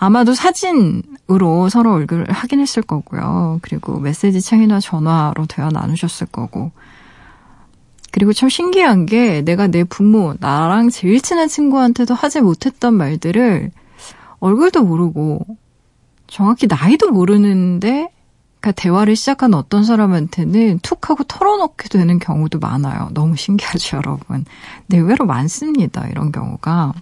아마도 0.04 0.34
사진으로 0.34 1.70
서로 1.70 1.92
얼굴을 1.94 2.30
확인했을 2.30 2.82
거고요. 2.82 3.60
그리고 3.62 3.98
메시지 3.98 4.42
창이나 4.42 4.78
전화로 4.78 5.46
대화 5.46 5.70
나누셨을 5.70 6.26
거고. 6.26 6.72
그리고 8.10 8.34
참 8.34 8.50
신기한 8.50 9.06
게 9.06 9.40
내가 9.40 9.66
내 9.66 9.82
부모, 9.82 10.34
나랑 10.38 10.90
제일 10.90 11.22
친한 11.22 11.48
친구한테도 11.48 12.12
하지 12.12 12.42
못했던 12.42 12.92
말들을 12.94 13.70
얼굴도 14.40 14.84
모르고 14.84 15.40
정확히 16.26 16.66
나이도 16.66 17.10
모르는데 17.10 18.10
그러니까 18.60 18.72
대화를 18.72 19.16
시작한 19.16 19.54
어떤 19.54 19.84
사람한테는 19.84 20.80
툭 20.82 21.08
하고 21.08 21.24
털어놓게 21.24 21.88
되는 21.88 22.18
경우도 22.18 22.58
많아요. 22.58 23.08
너무 23.14 23.36
신기하죠, 23.36 23.96
여러분. 23.96 24.44
내외로 24.86 25.24
많습니다. 25.24 26.06
이런 26.08 26.30
경우가. 26.30 26.92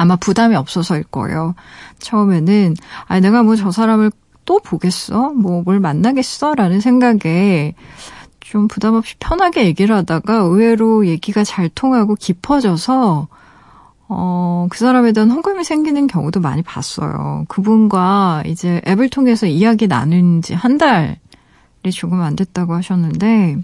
아마 0.00 0.16
부담이 0.16 0.56
없어서일 0.56 1.04
거예요. 1.04 1.54
처음에는 1.98 2.74
아 3.06 3.20
내가 3.20 3.42
뭐 3.42 3.54
저 3.56 3.70
사람을 3.70 4.10
또 4.46 4.58
보겠어? 4.60 5.30
뭐 5.34 5.62
뭘 5.62 5.78
만나겠어? 5.80 6.54
라는 6.54 6.80
생각에 6.80 7.74
좀 8.40 8.66
부담 8.66 8.94
없이 8.94 9.14
편하게 9.20 9.66
얘기를 9.66 9.94
하다가 9.94 10.36
의외로 10.38 11.06
얘기가 11.06 11.44
잘 11.44 11.68
통하고 11.68 12.14
깊어져서 12.16 13.28
어, 14.08 14.66
그 14.70 14.78
사람에 14.78 15.12
대한 15.12 15.30
호감이 15.30 15.62
생기는 15.64 16.06
경우도 16.08 16.40
많이 16.40 16.62
봤어요. 16.62 17.44
그분과 17.48 18.42
이제 18.46 18.80
앱을 18.88 19.08
통해서 19.10 19.46
이야기 19.46 19.86
나눈 19.86 20.42
지 20.42 20.54
한 20.54 20.78
달이 20.78 21.92
조금 21.92 22.20
안 22.22 22.34
됐다고 22.34 22.74
하셨는데, 22.74 23.58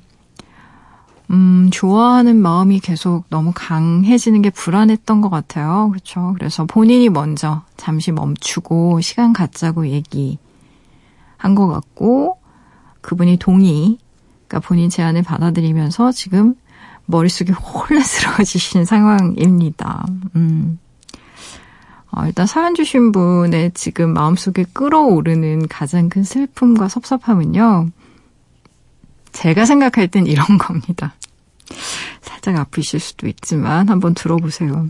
음, 1.31 1.69
좋아하는 1.73 2.37
마음이 2.37 2.81
계속 2.81 3.25
너무 3.31 3.53
강해지는 3.55 4.43
게 4.43 4.51
불안했던 4.51 5.21
것 5.21 5.31
같아요. 5.31 5.89
그렇죠. 5.91 6.35
그래서 6.39 6.65
본인이 6.67 7.09
먼저 7.09 7.63
잠시 7.77 8.13
멈추고 8.13 9.01
시간 9.01 9.33
갖자고 9.33 9.89
얘기한 9.89 10.39
것 11.57 11.67
같고 11.67 12.39
그분이 13.01 13.39
동의, 13.39 13.99
그러니까 14.47 14.67
본인 14.67 14.89
제안을 14.89 15.23
받아들이면서 15.23 16.13
지금 16.13 16.55
머릿속이 17.07 17.53
혼란스러워지신 17.53 18.85
상황입니다. 18.87 20.07
음. 20.37 20.79
어, 22.13 22.25
일단 22.27 22.47
사연 22.47 22.75
주신 22.75 23.13
분의 23.13 23.73
지금 23.75 24.15
마음속에 24.15 24.65
끌어오르는 24.73 25.69
가장 25.69 26.09
큰 26.09 26.25
슬픔과 26.25 26.89
섭섭함은요. 26.89 27.91
제가 29.37 29.67
생각할 29.67 30.09
땐 30.09 30.27
이런 30.27 30.47
겁니다. 30.59 31.15
살짝 32.23 32.57
아프실 32.57 33.01
수도 33.01 33.27
있지만 33.29 33.89
한번 33.89 34.15
들어보세요. 34.15 34.89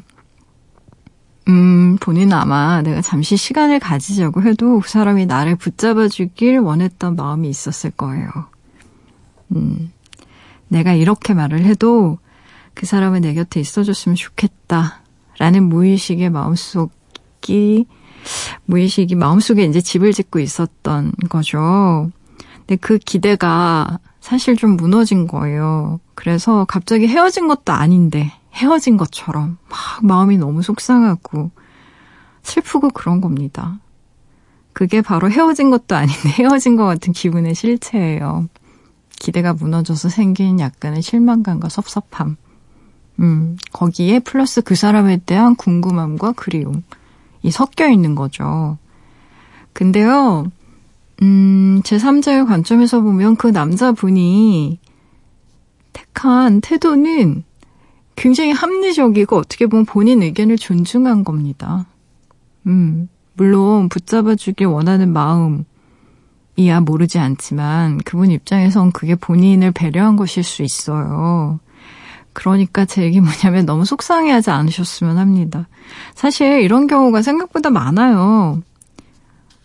음, 1.49 1.97
본인은 2.01 2.33
아마 2.33 2.81
내가 2.83 3.03
잠시 3.03 3.37
시간을 3.37 3.81
가지자고 3.81 4.43
해도 4.43 4.81
그 4.81 4.89
사람이 4.89 5.27
나를 5.27 5.57
붙잡아주길 5.57 6.59
원했던 6.59 7.17
마음이 7.17 7.49
있었을 7.49 7.91
거예요. 7.91 8.29
음, 9.53 9.93
내가 10.69 10.93
이렇게 10.93 11.35
말을 11.35 11.65
해도 11.65 12.19
그 12.75 12.87
사람은 12.87 13.23
내 13.23 13.35
곁에 13.35 13.59
있어줬으면 13.61 14.17
좋겠다. 14.17 15.03
라는 15.39 15.65
무의식의 15.65 16.31
마음속이, 16.31 17.87
무의식이 18.65 19.15
마음속에 19.15 19.65
이제 19.65 19.81
집을 19.81 20.13
짓고 20.13 20.39
있었던 20.39 21.13
거죠. 21.29 22.11
근데 22.59 22.77
그 22.77 22.99
기대가 22.99 23.99
사실 24.27 24.57
좀 24.57 24.77
무너진 24.77 25.29
거예요. 25.29 26.01
그래서 26.17 26.65
갑자기 26.65 27.07
헤어진 27.07 27.47
것도 27.47 27.73
아닌데 27.73 28.33
헤어진 28.55 28.97
것처럼 28.97 29.57
막 29.69 29.79
마음이 30.05 30.37
너무 30.37 30.63
속상하고 30.63 31.53
슬프고 32.43 32.89
그런 32.89 33.21
겁니다. 33.21 33.79
그게 34.73 35.01
바로 35.01 35.31
헤어진 35.31 35.71
것도 35.71 35.95
아닌데 35.95 36.29
헤어진 36.43 36.75
것 36.75 36.87
같은 36.87 37.13
기분의 37.13 37.55
실체예요. 37.55 38.49
기대가 39.11 39.53
무너져서 39.53 40.09
생긴 40.09 40.59
약간의 40.59 41.03
실망감과 41.03 41.69
섭섭함. 41.69 42.37
음, 43.21 43.57
거기에 43.73 44.19
플러스 44.19 44.61
그 44.61 44.75
사람에 44.75 45.21
대한 45.25 45.55
궁금함과 45.55 46.33
그리움 46.33 46.83
이 47.45 47.53
섞여 47.53 47.89
있는 47.89 48.17
거죠. 48.17 48.77
근데요, 49.73 50.51
음, 51.23 51.81
제3자의 51.83 52.47
관점에서 52.47 53.01
보면 53.01 53.37
그 53.37 53.49
남자분이 53.49 54.79
택한 55.93 56.61
태도는 56.61 57.45
굉장히 58.17 58.53
합리적이고 58.53 59.37
어떻게 59.37 59.67
보면 59.67 59.85
본인 59.85 60.23
의견을 60.23 60.57
존중한 60.57 61.25
겁니다. 61.25 61.87
음, 62.67 63.09
물론 63.35 63.89
붙잡아주길 63.89 64.67
원하는 64.67 65.13
마음이야 65.13 66.81
모르지 66.83 67.19
않지만 67.19 67.99
그분 67.99 68.31
입장에선 68.31 68.93
그게 68.93 69.15
본인을 69.15 69.73
배려한 69.73 70.17
것일 70.17 70.43
수 70.43 70.63
있어요. 70.63 71.61
그러니까 72.33 72.85
제 72.85 73.03
얘기 73.03 73.21
뭐냐면 73.21 73.65
너무 73.65 73.85
속상해하지 73.85 74.51
않으셨으면 74.51 75.17
합니다. 75.17 75.69
사실 76.15 76.61
이런 76.61 76.87
경우가 76.87 77.23
생각보다 77.23 77.71
많아요. 77.71 78.63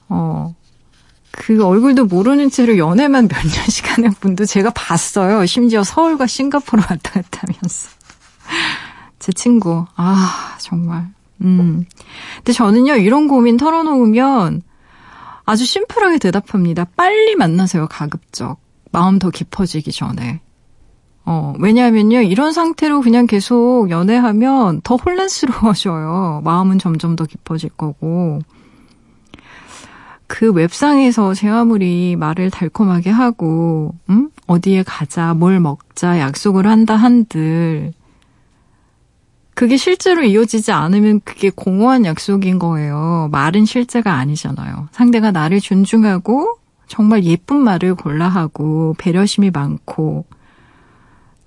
어, 0.07 0.55
그 1.31 1.63
얼굴도 1.63 2.05
모르는 2.05 2.49
채로 2.49 2.77
연애만 2.77 3.27
몇 3.27 3.37
년씩 3.43 3.97
하는 3.97 4.11
분도 4.19 4.45
제가 4.45 4.71
봤어요. 4.71 5.45
심지어 5.45 5.83
서울과 5.83 6.27
싱가포르 6.27 6.81
왔다 6.81 7.11
갔다 7.11 7.41
하면서. 7.41 7.89
제 9.19 9.31
친구. 9.31 9.85
아, 9.95 10.57
정말. 10.59 11.07
음. 11.41 11.85
근데 12.37 12.53
저는요, 12.53 12.95
이런 12.97 13.27
고민 13.27 13.57
털어놓으면 13.57 14.61
아주 15.45 15.65
심플하게 15.65 16.19
대답합니다. 16.19 16.85
빨리 16.95 17.35
만나세요, 17.35 17.87
가급적. 17.87 18.57
마음 18.91 19.19
더 19.19 19.29
깊어지기 19.29 19.91
전에. 19.91 20.41
어, 21.25 21.53
왜냐하면요, 21.59 22.21
이런 22.21 22.51
상태로 22.51 23.01
그냥 23.01 23.25
계속 23.25 23.89
연애하면 23.89 24.81
더 24.81 24.95
혼란스러워져요. 24.95 26.41
마음은 26.43 26.79
점점 26.79 27.15
더 27.15 27.25
깊어질 27.25 27.69
거고. 27.69 28.39
그 30.31 30.49
웹상에서 30.53 31.33
제 31.33 31.49
아무리 31.49 32.15
말을 32.15 32.51
달콤하게 32.51 33.09
하고, 33.09 33.93
음? 34.09 34.29
어디에 34.47 34.81
가자, 34.83 35.33
뭘 35.33 35.59
먹자, 35.59 36.19
약속을 36.19 36.67
한다 36.67 36.95
한들, 36.95 37.91
그게 39.53 39.75
실제로 39.75 40.23
이어지지 40.23 40.71
않으면 40.71 41.19
그게 41.25 41.49
공허한 41.49 42.05
약속인 42.05 42.59
거예요. 42.59 43.27
말은 43.33 43.65
실제가 43.65 44.13
아니잖아요. 44.13 44.87
상대가 44.93 45.31
나를 45.31 45.59
존중하고, 45.59 46.57
정말 46.87 47.25
예쁜 47.25 47.57
말을 47.57 47.95
골라 47.95 48.29
하고, 48.29 48.95
배려심이 48.99 49.51
많고, 49.51 50.25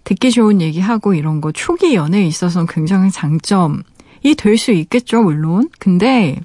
듣기 0.04 0.30
좋은 0.30 0.60
얘기하고 0.60 1.14
이런 1.14 1.40
거 1.40 1.52
초기 1.52 1.94
연애에 1.94 2.26
있어서는 2.26 2.66
굉장히 2.66 3.10
장점이 3.10 4.34
될 4.36 4.58
수 4.58 4.72
있겠죠, 4.72 5.22
물론. 5.22 5.70
근데, 5.78 6.38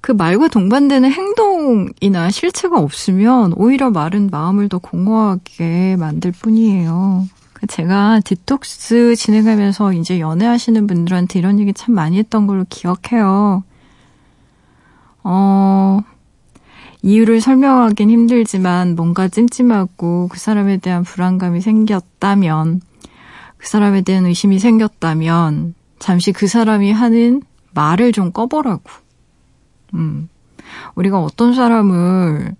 그 0.00 0.12
말과 0.12 0.48
동반되는 0.48 1.10
행동이나 1.10 2.30
실체가 2.30 2.78
없으면 2.78 3.52
오히려 3.56 3.90
말은 3.90 4.28
마음을 4.30 4.68
더 4.68 4.78
공허하게 4.78 5.96
만들 5.98 6.32
뿐이에요. 6.32 7.26
그 7.52 7.66
제가 7.66 8.20
디톡스 8.20 9.16
진행하면서 9.16 9.92
이제 9.94 10.20
연애하시는 10.20 10.86
분들한테 10.86 11.40
이런 11.40 11.58
얘기 11.58 11.72
참 11.72 11.94
많이 11.94 12.16
했던 12.18 12.46
걸로 12.46 12.64
기억해요. 12.68 13.64
어, 15.24 16.00
이유를 17.02 17.40
설명하긴 17.40 18.10
힘들지만 18.10 18.94
뭔가 18.94 19.26
찜찜하고 19.26 20.28
그 20.28 20.38
사람에 20.38 20.76
대한 20.78 21.02
불안감이 21.02 21.60
생겼다면, 21.60 22.80
그 23.56 23.68
사람에 23.68 24.02
대한 24.02 24.26
의심이 24.26 24.60
생겼다면, 24.60 25.74
잠시 25.98 26.30
그 26.32 26.46
사람이 26.46 26.92
하는 26.92 27.42
말을 27.74 28.12
좀 28.12 28.30
꺼보라고. 28.30 29.07
음. 29.94 30.28
우리가 30.94 31.20
어떤 31.20 31.54
사람을 31.54 32.54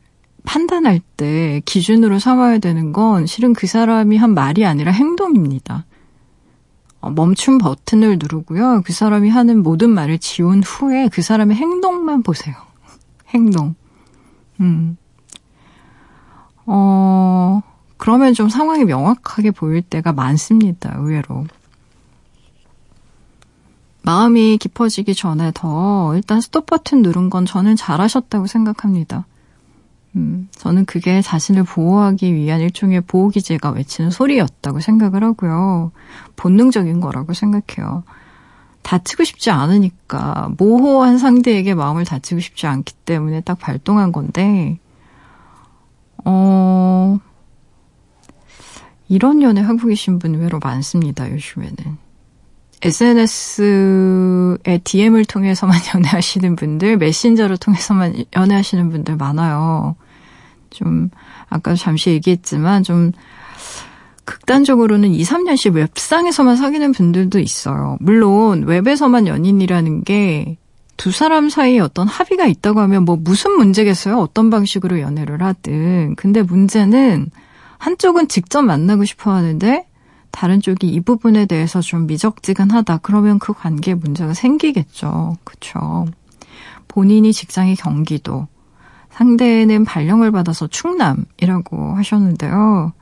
판단할 0.45 1.01
때 1.17 1.61
기준으로 1.65 2.19
삼아야 2.19 2.59
되는 2.59 2.93
건 2.93 3.27
실은 3.27 3.53
그 3.53 3.67
사람이 3.67 4.17
한 4.17 4.35
말이 4.35 4.65
아니라 4.65 4.93
행동입니다. 4.93 5.85
어, 7.01 7.11
멈춤 7.11 7.59
버튼을 7.59 8.19
누르고요. 8.19 8.83
그 8.85 8.93
사람이 8.93 9.29
하는 9.29 9.63
모든 9.63 9.91
말을 9.91 10.19
지운 10.19 10.63
후에 10.63 11.09
그 11.09 11.23
사람의 11.23 11.57
행동만 11.57 12.23
보세요. 12.23 12.57
행동. 13.29 13.75
음. 14.61 14.97
어, 16.67 17.63
그러면 17.97 18.35
좀 18.35 18.49
상황이 18.49 18.85
명확하게 18.85 19.51
보일 19.53 19.83
때가 19.83 20.13
많습니다. 20.13 20.97
의외로. 20.99 21.47
마음이 24.09 24.57
깊어지기 24.57 25.15
전에 25.15 25.53
더 25.55 26.15
일단 26.17 26.41
스톱 26.41 26.65
버튼 26.65 27.03
누른 27.03 27.29
건 27.29 27.45
저는 27.45 27.77
잘하셨다고 27.77 28.47
생각합니다. 28.47 29.27
음, 30.17 30.49
저는 30.53 30.87
그게 30.87 31.21
자신을 31.21 31.65
보호하기 31.65 32.33
위한 32.33 32.63
일종의 32.63 33.03
보호기제가 33.03 33.69
외치는 33.69 34.09
소리였다고 34.09 34.81
생각을 34.81 35.23
하고요. 35.23 35.93
본능적인 36.37 37.01
거라고 37.01 37.35
생각해요. 37.35 38.03
다치고 38.81 39.25
싶지 39.25 39.51
않으니까, 39.51 40.53
모호한 40.57 41.19
상대에게 41.19 41.75
마음을 41.75 42.07
다치고 42.07 42.41
싶지 42.41 42.67
않기 42.67 42.95
때문에 43.05 43.43
딱 43.43 43.59
발동한 43.59 44.11
건데, 44.11 44.79
어, 46.25 47.19
이런 49.11 49.43
연애 49.43 49.61
하고 49.61 49.87
계신 49.87 50.19
분 50.19 50.35
의외로 50.35 50.61
많습니다, 50.61 51.31
요즘에는. 51.31 52.08
SNS에 52.83 54.79
DM을 54.85 55.25
통해서만 55.25 55.79
연애하시는 55.95 56.57
분들, 56.57 56.97
메신저를 56.99 57.57
통해서만 57.57 58.25
연애하시는 58.37 58.91
분들 58.91 59.17
많아요. 59.17 59.97
좀, 60.71 61.11
아까 61.49 61.75
잠시 61.75 62.11
얘기했지만, 62.11 62.83
좀, 62.83 63.13
극단적으로는 64.25 65.11
2, 65.11 65.23
3년씩 65.23 65.75
웹상에서만 65.75 66.57
사귀는 66.57 66.93
분들도 66.93 67.39
있어요. 67.39 67.97
물론, 68.01 68.65
웹에서만 68.65 69.27
연인이라는 69.27 70.05
게, 70.05 70.59
두 70.99 71.13
사람 71.13 71.49
사이에 71.49 71.79
어떤 71.79 72.09
합의가 72.09 72.47
있다고 72.47 72.81
하면 72.81 73.05
뭐 73.05 73.17
무슨 73.17 73.53
문제겠어요? 73.53 74.19
어떤 74.19 74.51
방식으로 74.51 75.01
연애를 75.01 75.43
하든. 75.43 76.17
근데 76.17 76.43
문제는 76.43 77.31
한쪽은 77.79 78.27
직접 78.27 78.63
만나고 78.63 79.05
싶어 79.05 79.31
하는데 79.31 79.87
다른 80.31 80.61
쪽이 80.61 80.87
이 80.87 81.01
부분에 81.01 81.47
대해서 81.47 81.81
좀 81.81 82.07
미적지근하다. 82.07 82.99
그러면 82.99 83.39
그 83.39 83.53
관계에 83.53 83.95
문제가 83.95 84.35
생기겠죠. 84.35 85.37
그쵸. 85.45 86.07
본인이 86.87 87.33
직장이 87.33 87.75
경기도, 87.75 88.47
상대는 89.11 89.85
발령을 89.85 90.31
받아서 90.31 90.67
충남이라고 90.67 91.95
하셨는데요. 91.97 92.93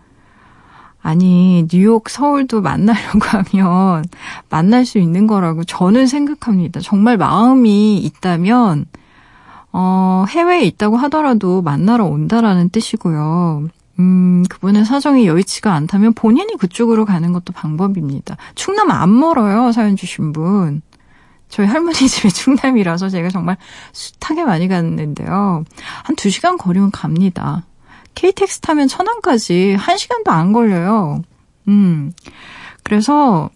아니, 1.02 1.66
뉴욕, 1.68 2.08
서울도 2.08 2.62
만나려고 2.62 3.20
하면 3.20 4.04
만날 4.50 4.84
수 4.84 4.98
있는 4.98 5.28
거라고 5.28 5.62
저는 5.62 6.08
생각합니다. 6.08 6.80
정말 6.80 7.16
마음이 7.16 7.98
있다면, 7.98 8.86
어, 9.72 10.24
해외에 10.28 10.64
있다고 10.64 10.96
하더라도 10.96 11.62
만나러 11.62 12.06
온다라는 12.06 12.70
뜻이고요. 12.70 13.68
음, 13.98 14.44
그분의 14.48 14.84
사정이 14.84 15.26
여의치가 15.26 15.72
않다면 15.72 16.12
본인이 16.14 16.54
그쪽으로 16.58 17.04
가는 17.04 17.32
것도 17.32 17.52
방법입니다. 17.52 18.36
충남 18.54 18.90
안 18.90 19.18
멀어요, 19.18 19.72
사연 19.72 19.96
주신 19.96 20.32
분. 20.32 20.82
저희 21.48 21.66
할머니 21.66 21.94
집이 22.08 22.30
충남이라서 22.30 23.08
제가 23.08 23.30
정말 23.30 23.56
숱하게 23.92 24.44
많이 24.44 24.68
갔는데요. 24.68 25.64
한두 26.04 26.30
시간 26.30 26.58
거리면 26.58 26.90
갑니다. 26.90 27.64
KTX 28.14 28.60
타면 28.60 28.88
천안까지 28.88 29.74
한 29.74 29.96
시간도 29.96 30.30
안 30.30 30.52
걸려요. 30.52 31.22
음. 31.68 32.12
그래서 32.82 33.50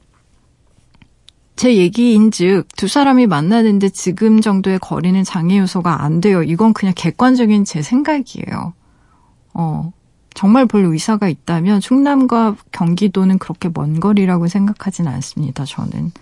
제 1.57 1.77
얘기인 1.77 2.31
즉, 2.31 2.65
두 2.77 2.89
사람이 2.89 3.27
만나는데 3.27 3.91
지금 3.91 4.41
정도의 4.41 4.79
거리는 4.79 5.23
장애 5.25 5.59
요소가 5.59 6.03
안 6.03 6.21
돼요. 6.21 6.43
이건 6.43 6.73
그냥 6.73 6.95
객관적인 6.97 7.65
제 7.65 7.83
생각이에요. 7.83 8.73
어, 9.53 9.93
정말 10.35 10.67
볼 10.67 10.85
의사가 10.85 11.29
있다면 11.29 11.81
충남과 11.81 12.57
경기도는 12.73 13.39
그렇게 13.39 13.69
먼 13.73 14.01
거리라고 14.01 14.49
생각하진 14.49 15.07
않습니다, 15.09 15.65
저는. 15.65 16.13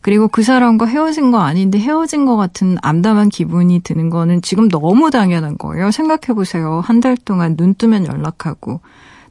그리고 0.00 0.28
그 0.28 0.42
사람과 0.42 0.84
헤어진 0.86 1.30
거 1.30 1.40
아닌데 1.40 1.78
헤어진 1.78 2.26
것 2.26 2.36
같은 2.36 2.76
암담한 2.82 3.30
기분이 3.30 3.80
드는 3.80 4.10
거는 4.10 4.42
지금 4.42 4.68
너무 4.68 5.10
당연한 5.10 5.56
거예요. 5.56 5.90
생각해보세요. 5.90 6.80
한 6.84 7.00
달 7.00 7.16
동안 7.16 7.56
눈 7.56 7.74
뜨면 7.74 8.06
연락하고, 8.06 8.80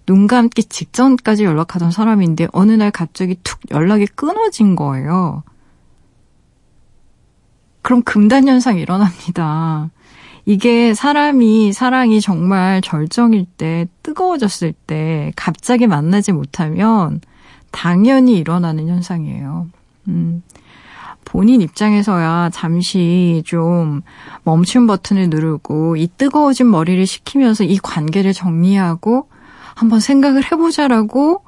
눈 0.05 0.27
감기 0.27 0.63
직전까지 0.63 1.43
연락하던 1.43 1.91
사람인데 1.91 2.47
어느 2.53 2.71
날 2.73 2.91
갑자기 2.91 3.37
툭 3.43 3.59
연락이 3.71 4.05
끊어진 4.07 4.75
거예요. 4.75 5.43
그럼 7.81 8.01
금단 8.03 8.47
현상이 8.47 8.81
일어납니다. 8.81 9.89
이게 10.45 10.93
사람이 10.93 11.71
사랑이 11.73 12.19
정말 12.19 12.81
절정일 12.81 13.45
때 13.57 13.87
뜨거워졌을 14.03 14.73
때 14.87 15.31
갑자기 15.35 15.87
만나지 15.87 16.31
못하면 16.33 17.21
당연히 17.71 18.37
일어나는 18.37 18.87
현상이에요. 18.87 19.67
음. 20.09 20.43
본인 21.25 21.61
입장에서야 21.61 22.49
잠시 22.51 23.41
좀 23.45 24.01
멈춤 24.43 24.85
버튼을 24.87 25.29
누르고 25.29 25.95
이 25.95 26.07
뜨거워진 26.17 26.69
머리를 26.69 27.05
식히면서 27.05 27.63
이 27.63 27.77
관계를 27.77 28.33
정리하고 28.33 29.29
한번 29.75 29.99
생각을 30.01 30.43
해보자라고 30.51 31.43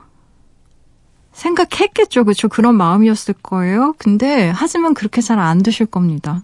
생각했겠죠. 1.34 2.24
그렇죠. 2.24 2.48
그런 2.48 2.76
마음이었을 2.76 3.36
거예요. 3.44 3.94
근데 3.98 4.50
하지만 4.56 4.94
그렇게 4.94 5.22
잘 5.22 5.38
안 5.40 5.62
되실 5.62 5.86
겁니다. 5.86 6.42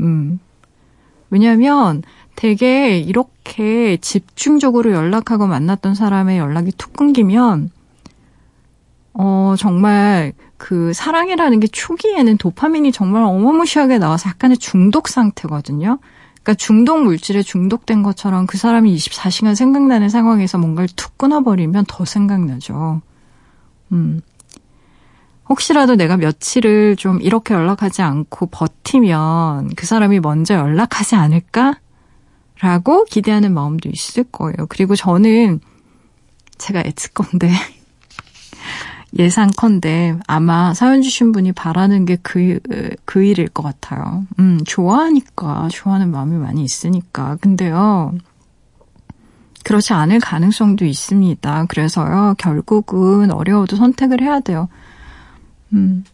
음. 0.00 0.38
왜냐하면 1.34 2.04
되게 2.36 2.96
이렇게 2.96 3.96
집중적으로 3.96 4.92
연락하고 4.92 5.48
만났던 5.48 5.96
사람의 5.96 6.38
연락이 6.38 6.70
툭 6.78 6.92
끊기면 6.92 7.70
어 9.14 9.56
정말 9.58 10.32
그 10.56 10.92
사랑이라는 10.92 11.58
게 11.58 11.66
초기에는 11.66 12.38
도파민이 12.38 12.92
정말 12.92 13.24
어마무시하게 13.24 13.98
나와서 13.98 14.30
약간의 14.30 14.58
중독 14.58 15.08
상태거든요. 15.08 15.98
그러니까 16.34 16.54
중독 16.54 17.02
물질에 17.02 17.42
중독된 17.42 18.04
것처럼 18.04 18.46
그 18.46 18.56
사람이 18.56 18.94
24시간 18.94 19.56
생각나는 19.56 20.10
상황에서 20.10 20.58
뭔가를 20.58 20.88
툭 20.94 21.18
끊어버리면 21.18 21.86
더 21.88 22.04
생각나죠. 22.04 23.02
음. 23.90 24.20
혹시라도 25.48 25.94
내가 25.96 26.16
며칠을 26.16 26.96
좀 26.96 27.20
이렇게 27.20 27.54
연락하지 27.54 28.02
않고 28.02 28.46
버티면 28.46 29.74
그 29.76 29.86
사람이 29.86 30.20
먼저 30.20 30.54
연락하지 30.54 31.14
않을까? 31.16 31.78
라고 32.60 33.04
기대하는 33.04 33.52
마음도 33.52 33.90
있을 33.90 34.24
거예요. 34.24 34.66
그리고 34.68 34.96
저는 34.96 35.60
제가 36.56 36.80
애측건데 36.80 37.50
예상컨대 39.18 40.18
아마 40.26 40.74
사연 40.74 41.02
주신 41.02 41.32
분이 41.32 41.52
바라는 41.52 42.04
게 42.04 42.16
그, 42.22 42.58
그 43.04 43.22
일일 43.22 43.48
것 43.48 43.62
같아요. 43.62 44.24
음, 44.38 44.58
좋아하니까, 44.66 45.68
좋아하는 45.70 46.10
마음이 46.10 46.36
많이 46.36 46.64
있으니까. 46.64 47.36
근데요, 47.40 48.14
그렇지 49.62 49.92
않을 49.92 50.18
가능성도 50.18 50.84
있습니다. 50.84 51.66
그래서요, 51.66 52.34
결국은 52.38 53.30
어려워도 53.30 53.76
선택을 53.76 54.20
해야 54.20 54.40
돼요. 54.40 54.68
음. 55.74 56.04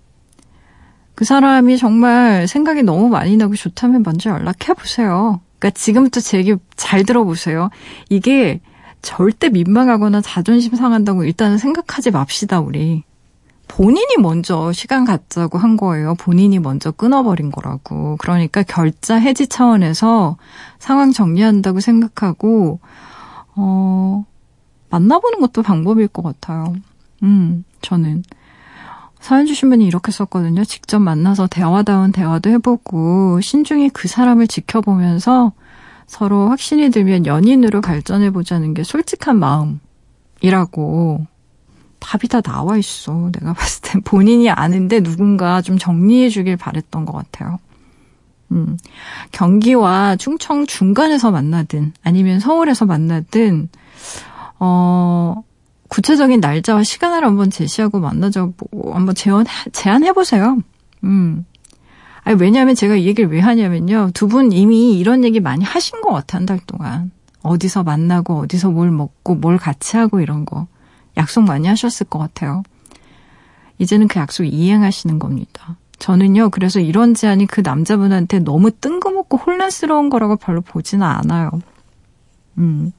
그 1.15 1.25
사람이 1.25 1.77
정말 1.77 2.49
생각이 2.49 2.83
너무 2.83 3.09
많이 3.09 3.37
나고 3.37 3.55
좋다면 3.55 4.03
먼저 4.03 4.31
연락해 4.31 4.75
보세요. 4.75 5.41
그러니까 5.59 5.79
지금부터 5.79 6.21
제 6.21 6.39
얘기 6.39 6.57
잘 6.77 7.05
들어보세요. 7.05 7.69
이게 8.09 8.61
절대 9.03 9.51
민망하거나 9.51 10.23
자존심 10.23 10.75
상한다고 10.75 11.25
일단은 11.25 11.59
생각하지 11.59 12.11
맙시다, 12.11 12.61
우리. 12.61 13.05
본인이 13.69 14.17
먼저 14.19 14.73
시간 14.73 15.05
갖자고 15.05 15.57
한 15.59 15.77
거예요. 15.77 16.15
본인이 16.17 16.59
먼저 16.59 16.91
끊어버린 16.91 17.53
거라고. 17.53 18.17
그러니까 18.19 18.63
결자 18.63 19.17
해지 19.17 19.47
차원에서 19.47 20.37
상황 20.79 21.13
정리한다고 21.13 21.81
생각하고, 21.81 22.81
어, 23.55 24.25
만나보는 24.89 25.41
것도 25.41 25.63
방법일 25.63 26.09
것 26.09 26.23
같아요. 26.23 26.75
음, 27.23 27.65
저는. 27.81 28.25
사연 29.21 29.47
주신 29.47 29.69
분이 29.71 29.87
이렇게 29.87 30.11
썼거든요. 30.13 30.65
직접 30.65 30.99
만나서 30.99 31.47
대화다운 31.47 32.11
대화도 32.11 32.51
해보고 32.51 33.41
신중히 33.41 33.91
그 33.91 34.09
사람을 34.09 34.47
지켜보면서 34.47 35.53
서로 36.07 36.49
확신이 36.49 36.91
들면 36.91 37.27
연인으로 37.27 37.83
발전해보자는 37.83 38.75
게 38.75 38.83
솔직한 38.83 39.39
마음이라고 39.39 41.27
답이 42.01 42.29
다 42.29 42.41
나와 42.41 42.79
있어. 42.79 43.31
내가 43.33 43.53
봤을 43.53 43.83
땐 43.83 44.03
본인이 44.03 44.51
아는데 44.51 45.01
누군가 45.01 45.63
좀 45.63 45.79
정리해 45.79 46.31
주길 46.31 46.57
바랬던 46.57 47.05
것 47.05 47.13
같아요. 47.13 47.59
음, 48.53 48.77
경기와 49.31 50.17
충청 50.17 50.67
중간에서 50.67 51.31
만나든 51.31 51.93
아니면 52.03 52.41
서울에서 52.41 52.87
만나든, 52.87 53.69
어, 54.59 55.45
구체적인 55.91 56.41
날짜와 56.41 56.83
시간을 56.85 57.25
한번 57.25 57.51
제시하고 57.51 58.01
만나자, 58.01 58.49
뭐, 58.71 58.95
한번 58.95 59.15
제안, 59.15 59.45
제안해보세요. 59.73 60.59
음. 61.05 61.45
아니, 62.23 62.41
왜냐하면 62.41 62.75
제가 62.75 62.97
이 62.97 63.07
얘기를 63.07 63.31
왜 63.31 63.41
하냐면요. 63.41 64.11
두 64.15 64.29
분 64.29 64.53
이미 64.53 64.99
이런 64.99 65.25
얘기 65.25 65.41
많이 65.41 65.65
하신 65.65 66.01
것 66.01 66.13
같아, 66.13 66.39
한달 66.39 66.61
동안. 66.67 67.11
어디서 67.43 67.83
만나고, 67.83 68.39
어디서 68.41 68.71
뭘 68.71 68.91
먹고, 68.91 69.35
뭘 69.35 69.57
같이 69.59 69.97
하고, 69.97 70.21
이런 70.21 70.45
거. 70.45 70.67
약속 71.17 71.43
많이 71.45 71.67
하셨을 71.67 72.07
것 72.07 72.19
같아요. 72.19 72.63
이제는 73.79 74.09
그 74.09 74.21
약속 74.21 74.45
이행하시는 74.45 75.19
겁니다. 75.19 75.77
저는요, 75.99 76.51
그래서 76.51 76.81
이런 76.81 77.15
제안이 77.15 77.47
그 77.47 77.63
남자분한테 77.63 78.39
너무 78.41 78.71
뜬금없고 78.71 79.39
혼란스러운 79.39 80.09
거라고 80.11 80.37
별로 80.37 80.61
보지는 80.61 81.05
않아요. 81.07 81.51
음. 82.59 82.93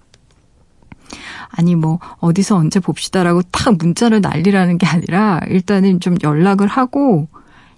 아니 1.49 1.75
뭐 1.75 1.99
어디서 2.19 2.55
언제 2.55 2.79
봅시다라고 2.79 3.41
탁 3.51 3.77
문자를 3.77 4.21
날리라는 4.21 4.77
게 4.77 4.87
아니라 4.87 5.39
일단은 5.47 5.99
좀 5.99 6.15
연락을 6.23 6.67
하고 6.67 7.27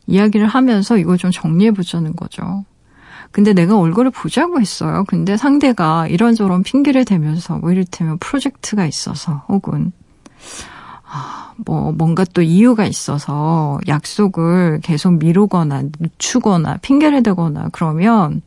이야기를 0.08 0.48
하면서 0.48 0.98
이걸 0.98 1.18
좀 1.18 1.32
정리해 1.32 1.72
보자는 1.72 2.16
거죠. 2.16 2.66
근데 3.32 3.54
내가 3.54 3.78
얼굴을 3.80 4.12
보자고 4.12 4.62
했어요. 4.62 5.06
근데 5.08 5.38
상대가 5.38 6.08
이런저런 6.08 6.62
핑계를 6.62 7.04
대면서 7.04 7.58
뭐 7.58 7.72
이를테면 7.72 8.20
프로젝트가 8.20 8.86
있어서 8.86 9.44
혹은 9.50 9.92
아, 11.04 11.54
뭐 11.58 11.92
뭔가 11.92 12.26
또 12.34 12.42
이유가 12.42 12.86
있어서 12.86 13.80
약속을 13.88 14.82
계속 14.84 15.14
미루거나 15.14 15.84
늦추거나 16.00 16.78
핑계를 16.78 17.24
대거나 17.24 17.70
그러면 17.72 18.42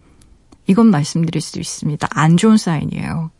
이건 0.67 0.89
말씀드릴 0.89 1.41
수 1.41 1.61
있습니다. 1.61 2.09
안 2.11 2.37
좋은 2.37 2.57
사인이에요. 2.57 3.31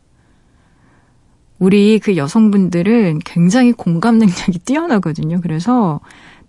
우리 1.59 1.99
그 1.99 2.17
여성분들은 2.17 3.19
굉장히 3.25 3.71
공감 3.71 4.17
능력이 4.19 4.59
뛰어나거든요. 4.59 5.41
그래서 5.41 5.99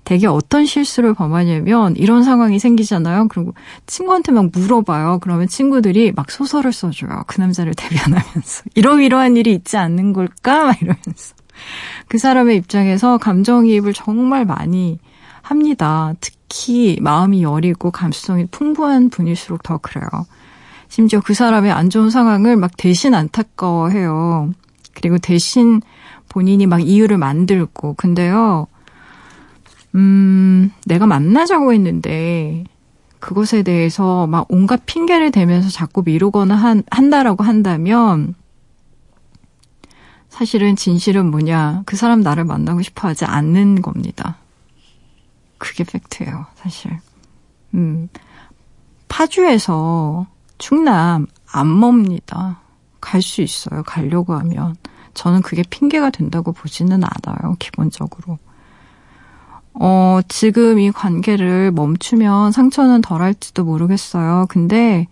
되게 0.05 0.27
어떤 0.27 0.65
실수를 0.65 1.13
범하냐면 1.13 1.95
이런 1.97 2.25
상황이 2.25 2.59
생기잖아요. 2.59 3.29
그리고 3.29 3.53
친구한테 3.87 4.33
막 4.33 4.51
물어봐요. 4.53 5.19
그러면 5.21 5.49
친구들이 5.49 6.13
막 6.13 6.31
소설을 6.31 6.73
써줘요. 6.73 7.25
그 7.27 7.41
남자를 7.41 7.75
대변하면서. 7.75 8.65
이러이러한 8.75 9.37
일이 9.37 9.53
있지 9.53 9.77
않는 9.77 10.15
걸까? 10.15 10.65
막 10.65 10.81
이러면서. 10.81 11.35
그 12.09 12.17
사람의 12.17 12.57
입장에서 12.57 13.19
감정이입을 13.19 13.93
정말 13.93 14.47
많이 14.47 14.99
합니다. 15.43 16.15
특히 16.21 16.99
마음이 17.03 17.43
여리고 17.43 17.91
감수성이 17.91 18.47
풍부한 18.47 19.11
분일수록 19.11 19.63
더 19.63 19.77
그래요. 19.77 20.07
심지어 20.89 21.21
그 21.21 21.35
사람의 21.35 21.71
안 21.71 21.91
좋은 21.91 22.09
상황을 22.09 22.57
막 22.57 22.71
대신 22.79 23.15
안타까워해요. 23.15 24.53
그리고 24.99 25.17
대신 25.19 25.81
본인이 26.29 26.67
막 26.67 26.81
이유를 26.81 27.19
만들고. 27.19 27.95
근데요, 27.95 28.67
음, 29.95 30.73
내가 30.87 31.07
만나자고 31.07 31.73
했는데, 31.73 32.65
그것에 33.21 33.63
대해서 33.63 34.27
막 34.27 34.47
온갖 34.49 34.83
핑계를 34.87 35.31
대면서 35.31 35.71
자꾸 35.71 36.03
미루거나 36.05 36.57
한, 36.57 36.83
한다라고 36.91 37.45
한다면, 37.45 38.35
사실은 40.29 40.75
진실은 40.75 41.31
뭐냐. 41.31 41.83
그 41.87 41.97
사람 41.97 42.21
나를 42.21 42.45
만나고 42.45 42.83
싶어 42.83 43.09
하지 43.09 43.25
않는 43.25 43.81
겁니다. 43.81 44.37
그게 45.59 45.85
팩트예요, 45.85 46.47
사실. 46.57 46.91
음, 47.75 48.09
파주에서 49.09 50.27
충남 50.59 51.27
안 51.53 51.69
멉니다. 51.69 52.61
갈 53.01 53.23
수 53.23 53.43
있어요, 53.43 53.83
가려고 53.85 54.35
하면. 54.35 54.75
저는 55.19 55.43
그게 55.43 55.65
핑계가 55.69 56.11
된다고 56.11 56.53
보지는 56.53 57.03
않아요, 57.03 57.57
기본적으로. 57.59 58.39
어, 59.75 60.21
지금 60.29 60.79
이 60.79 60.93
관계를 60.93 61.73
멈추면 61.73 62.53
상처는 62.53 63.01
덜 63.01 63.21
할지도 63.23 63.65
모르겠어요. 63.65 64.47
근데 64.49 65.09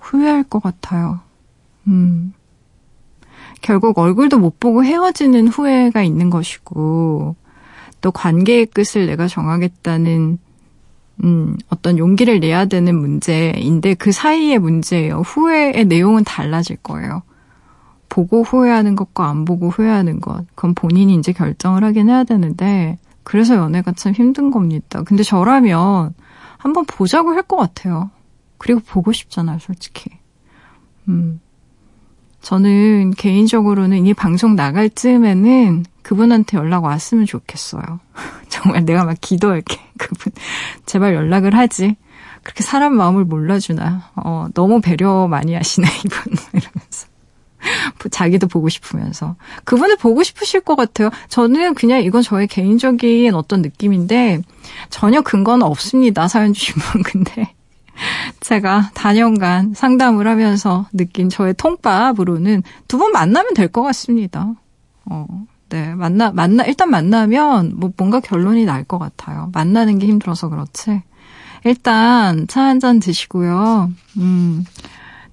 후회할 0.00 0.42
것 0.42 0.60
같아요. 0.60 1.20
음. 1.86 2.32
결국 3.60 3.96
얼굴도 3.98 4.40
못 4.40 4.58
보고 4.58 4.84
헤어지는 4.84 5.46
후회가 5.46 6.02
있는 6.02 6.30
것이고, 6.30 7.36
또 8.00 8.10
관계의 8.10 8.66
끝을 8.66 9.06
내가 9.06 9.28
정하겠다는, 9.28 10.38
음, 11.22 11.56
어떤 11.68 11.96
용기를 11.96 12.40
내야 12.40 12.64
되는 12.64 12.96
문제인데 12.96 13.94
그 13.94 14.10
사이의 14.10 14.58
문제예요. 14.58 15.20
후회의 15.20 15.84
내용은 15.84 16.24
달라질 16.24 16.76
거예요. 16.76 17.22
보고 18.18 18.42
후회하는 18.42 18.96
것과 18.96 19.28
안 19.28 19.44
보고 19.44 19.68
후회하는 19.70 20.18
것. 20.20 20.44
그건 20.56 20.74
본인이 20.74 21.14
이제 21.14 21.32
결정을 21.32 21.84
하긴 21.84 22.08
해야 22.08 22.24
되는데, 22.24 22.98
그래서 23.22 23.54
연애가 23.54 23.92
참 23.92 24.12
힘든 24.12 24.50
겁니다. 24.50 25.02
근데 25.04 25.22
저라면 25.22 26.14
한번 26.56 26.84
보자고 26.84 27.30
할 27.30 27.42
것 27.42 27.56
같아요. 27.56 28.10
그리고 28.58 28.80
보고 28.80 29.12
싶잖아요, 29.12 29.60
솔직히. 29.60 30.10
음. 31.06 31.40
저는 32.42 33.12
개인적으로는 33.12 34.04
이 34.06 34.14
방송 34.14 34.56
나갈 34.56 34.90
즈음에는 34.90 35.84
그분한테 36.02 36.56
연락 36.56 36.82
왔으면 36.84 37.24
좋겠어요. 37.24 37.82
정말 38.50 38.84
내가 38.84 39.04
막 39.04 39.16
기도할게. 39.20 39.78
그분, 39.96 40.32
제발 40.86 41.14
연락을 41.14 41.54
하지. 41.54 41.94
그렇게 42.42 42.64
사람 42.64 42.94
마음을 42.96 43.24
몰라주나. 43.24 44.10
어, 44.16 44.48
너무 44.54 44.80
배려 44.80 45.28
많이 45.28 45.54
하시네, 45.54 45.86
이분. 46.04 46.32
이러면서. 46.52 47.07
자기도 48.10 48.46
보고 48.46 48.68
싶으면서. 48.68 49.36
그분을 49.64 49.96
보고 49.96 50.22
싶으실 50.22 50.60
것 50.60 50.76
같아요. 50.76 51.10
저는 51.28 51.74
그냥 51.74 52.02
이건 52.02 52.22
저의 52.22 52.46
개인적인 52.46 53.34
어떤 53.34 53.62
느낌인데, 53.62 54.40
전혀 54.90 55.20
근거는 55.20 55.66
없습니다. 55.66 56.28
사연 56.28 56.52
주신 56.52 56.74
분. 56.76 57.02
근데, 57.04 57.52
제가 58.40 58.90
단연간 58.94 59.74
상담을 59.74 60.28
하면서 60.28 60.86
느낀 60.92 61.28
저의 61.28 61.54
통밥으로는 61.54 62.62
두 62.86 62.98
분 62.98 63.10
만나면 63.12 63.54
될 63.54 63.68
것 63.68 63.82
같습니다. 63.82 64.52
어, 65.04 65.26
네. 65.68 65.94
만나, 65.94 66.30
만나, 66.30 66.64
일단 66.64 66.90
만나면 66.90 67.72
뭐 67.76 67.90
뭔가 67.96 68.20
결론이 68.20 68.64
날 68.64 68.84
것 68.84 68.98
같아요. 68.98 69.50
만나는 69.52 69.98
게 69.98 70.06
힘들어서 70.06 70.48
그렇지. 70.48 71.02
일단 71.64 72.46
차 72.46 72.62
한 72.62 72.78
잔 72.78 73.00
드시고요. 73.00 73.90
음, 74.18 74.64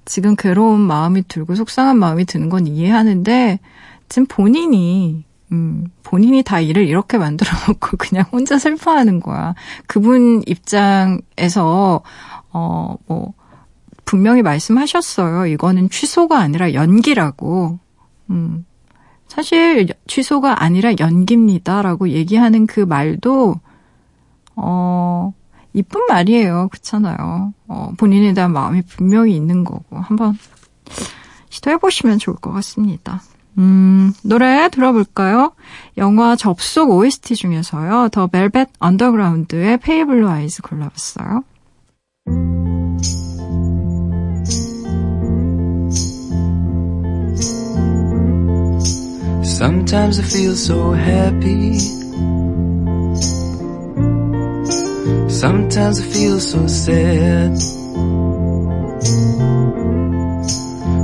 지금 0.05 0.35
괴로운 0.35 0.79
마음이 0.79 1.27
들고 1.27 1.55
속상한 1.55 1.97
마음이 1.97 2.25
드는 2.25 2.49
건 2.49 2.67
이해하는데, 2.67 3.59
지금 4.07 4.25
본인이 4.27 5.25
음, 5.51 5.85
본인이 6.03 6.43
다 6.43 6.59
일을 6.59 6.87
이렇게 6.87 7.17
만들어 7.17 7.51
놓고 7.67 7.97
그냥 7.97 8.25
혼자 8.31 8.57
슬퍼하는 8.57 9.19
거야. 9.19 9.53
그분 9.87 10.43
입장에서 10.45 12.01
어, 12.51 12.95
뭐, 13.07 13.33
분명히 14.05 14.41
말씀하셨어요. 14.41 15.47
이거는 15.47 15.89
취소가 15.89 16.39
아니라 16.39 16.73
연기라고. 16.73 17.79
음. 18.29 18.65
사실 19.27 19.87
취소가 20.07 20.63
아니라 20.63 20.93
연기입니다라고 20.99 22.09
얘기하는 22.09 22.67
그 22.67 22.79
말도 22.79 23.55
어 24.55 25.33
이쁜 25.75 26.05
말이에요. 26.07 26.69
그렇잖아요. 26.71 27.53
어 27.67 27.91
본인에 27.97 28.33
대한 28.33 28.51
마음이 28.53 28.81
분명히 28.83 29.35
있는 29.35 29.63
거고 29.63 29.99
한번 29.99 30.37
시도해 31.49 31.77
보시면 31.77 32.17
좋을 32.17 32.37
것 32.37 32.51
같습니다. 32.53 33.21
음, 33.57 34.13
노래 34.23 34.69
들어볼까요? 34.69 35.53
영화 35.97 36.35
접속 36.35 36.91
OST 36.91 37.35
중에서요. 37.35 38.09
더 38.11 38.27
벨벳 38.27 38.69
언더그라운드의 38.79 39.77
Pale 39.77 40.29
Blue 40.29 40.45
Eyes 40.45 40.61
골라봤어요. 40.61 41.43
Sometimes 55.35 55.99
I 55.99 56.03
feel 56.13 56.39
so 56.39 56.65
sad. 56.65 57.57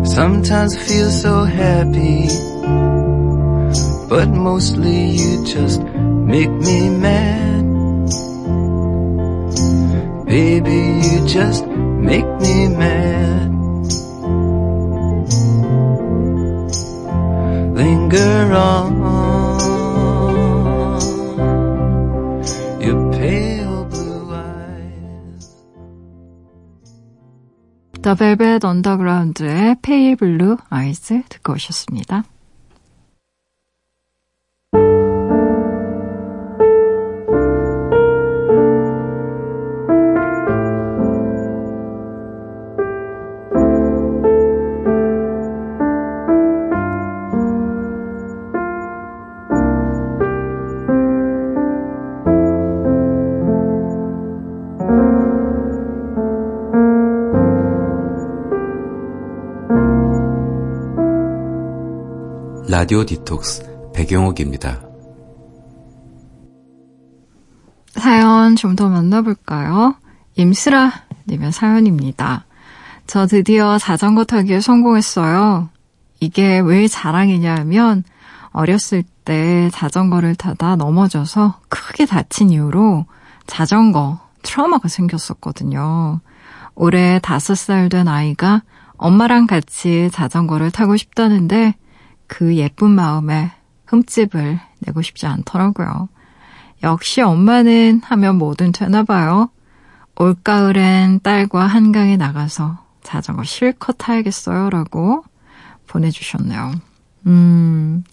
Sometimes 0.07 0.73
I 0.73 0.79
feel 0.79 1.11
so 1.11 1.43
happy. 1.43 2.27
But 4.07 4.29
mostly 4.29 5.09
you 5.19 5.45
just 5.45 5.83
make 5.83 6.49
me 6.49 6.89
mad. 6.89 7.65
Baby, 10.25 10.81
you 11.09 11.27
just 11.27 11.67
make 11.67 12.29
me 12.39 12.67
mad. 12.69 13.51
Linger 17.75 18.53
on. 18.53 19.20
The 28.01 28.15
Velvet 28.15 28.65
Underground의 28.65 29.75
Pale 29.83 30.15
Blue 30.15 30.57
Eyes 30.73 31.21
듣고 31.29 31.53
오셨습니다. 31.53 32.23
라디오 62.81 63.05
디톡스 63.05 63.91
배경옥입니다. 63.93 64.81
사연 67.91 68.55
좀 68.55 68.75
더 68.75 68.89
만나볼까요? 68.89 69.93
임스라 70.35 70.91
님의 71.27 71.51
사연입니다. 71.51 72.45
저 73.05 73.27
드디어 73.27 73.77
자전거 73.77 74.23
타기에 74.23 74.61
성공했어요. 74.61 75.69
이게 76.21 76.57
왜 76.59 76.87
자랑이냐 76.87 77.53
하면 77.57 78.03
어렸을 78.51 79.03
때 79.25 79.69
자전거를 79.71 80.33
타다 80.33 80.75
넘어져서 80.75 81.59
크게 81.69 82.07
다친 82.07 82.49
이후로 82.49 83.05
자전거 83.45 84.17
트라우마가 84.41 84.87
생겼었거든요. 84.87 86.19
올해 86.73 87.19
다섯 87.21 87.53
살 87.53 87.89
된 87.89 88.07
아이가 88.07 88.63
엄마랑 88.97 89.45
같이 89.45 90.09
자전거를 90.11 90.71
타고 90.71 90.97
싶다는데 90.97 91.75
그 92.31 92.55
예쁜 92.55 92.91
마음에 92.91 93.51
흠집을 93.87 94.57
내고 94.79 95.01
싶지 95.01 95.27
않더라고요. 95.27 96.07
역시 96.81 97.19
엄마는 97.19 97.99
하면 98.05 98.37
뭐든 98.37 98.71
되나 98.71 99.03
봐요. 99.03 99.49
올가을엔 100.17 101.19
딸과 101.23 101.67
한강에 101.67 102.15
나가서 102.15 102.79
자전거 103.03 103.43
실컷 103.43 103.97
타야겠어요. 103.97 104.69
라고 104.69 105.25
보내주셨네요. 105.87 106.71
음, 107.27 108.05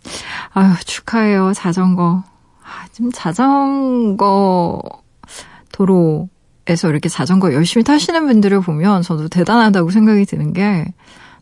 아유, 0.52 0.74
축하해요. 0.85 1.53
자전거. 1.55 2.24
아, 2.64 2.86
지금 2.90 3.12
자전거 3.12 4.82
도로에서 5.70 6.88
이렇게 6.90 7.09
자전거 7.09 7.53
열심히 7.53 7.84
타시는 7.84 8.26
분들을 8.26 8.62
보면 8.62 9.03
저도 9.03 9.28
대단하다고 9.28 9.90
생각이 9.90 10.24
드는 10.26 10.53
게 10.55 10.93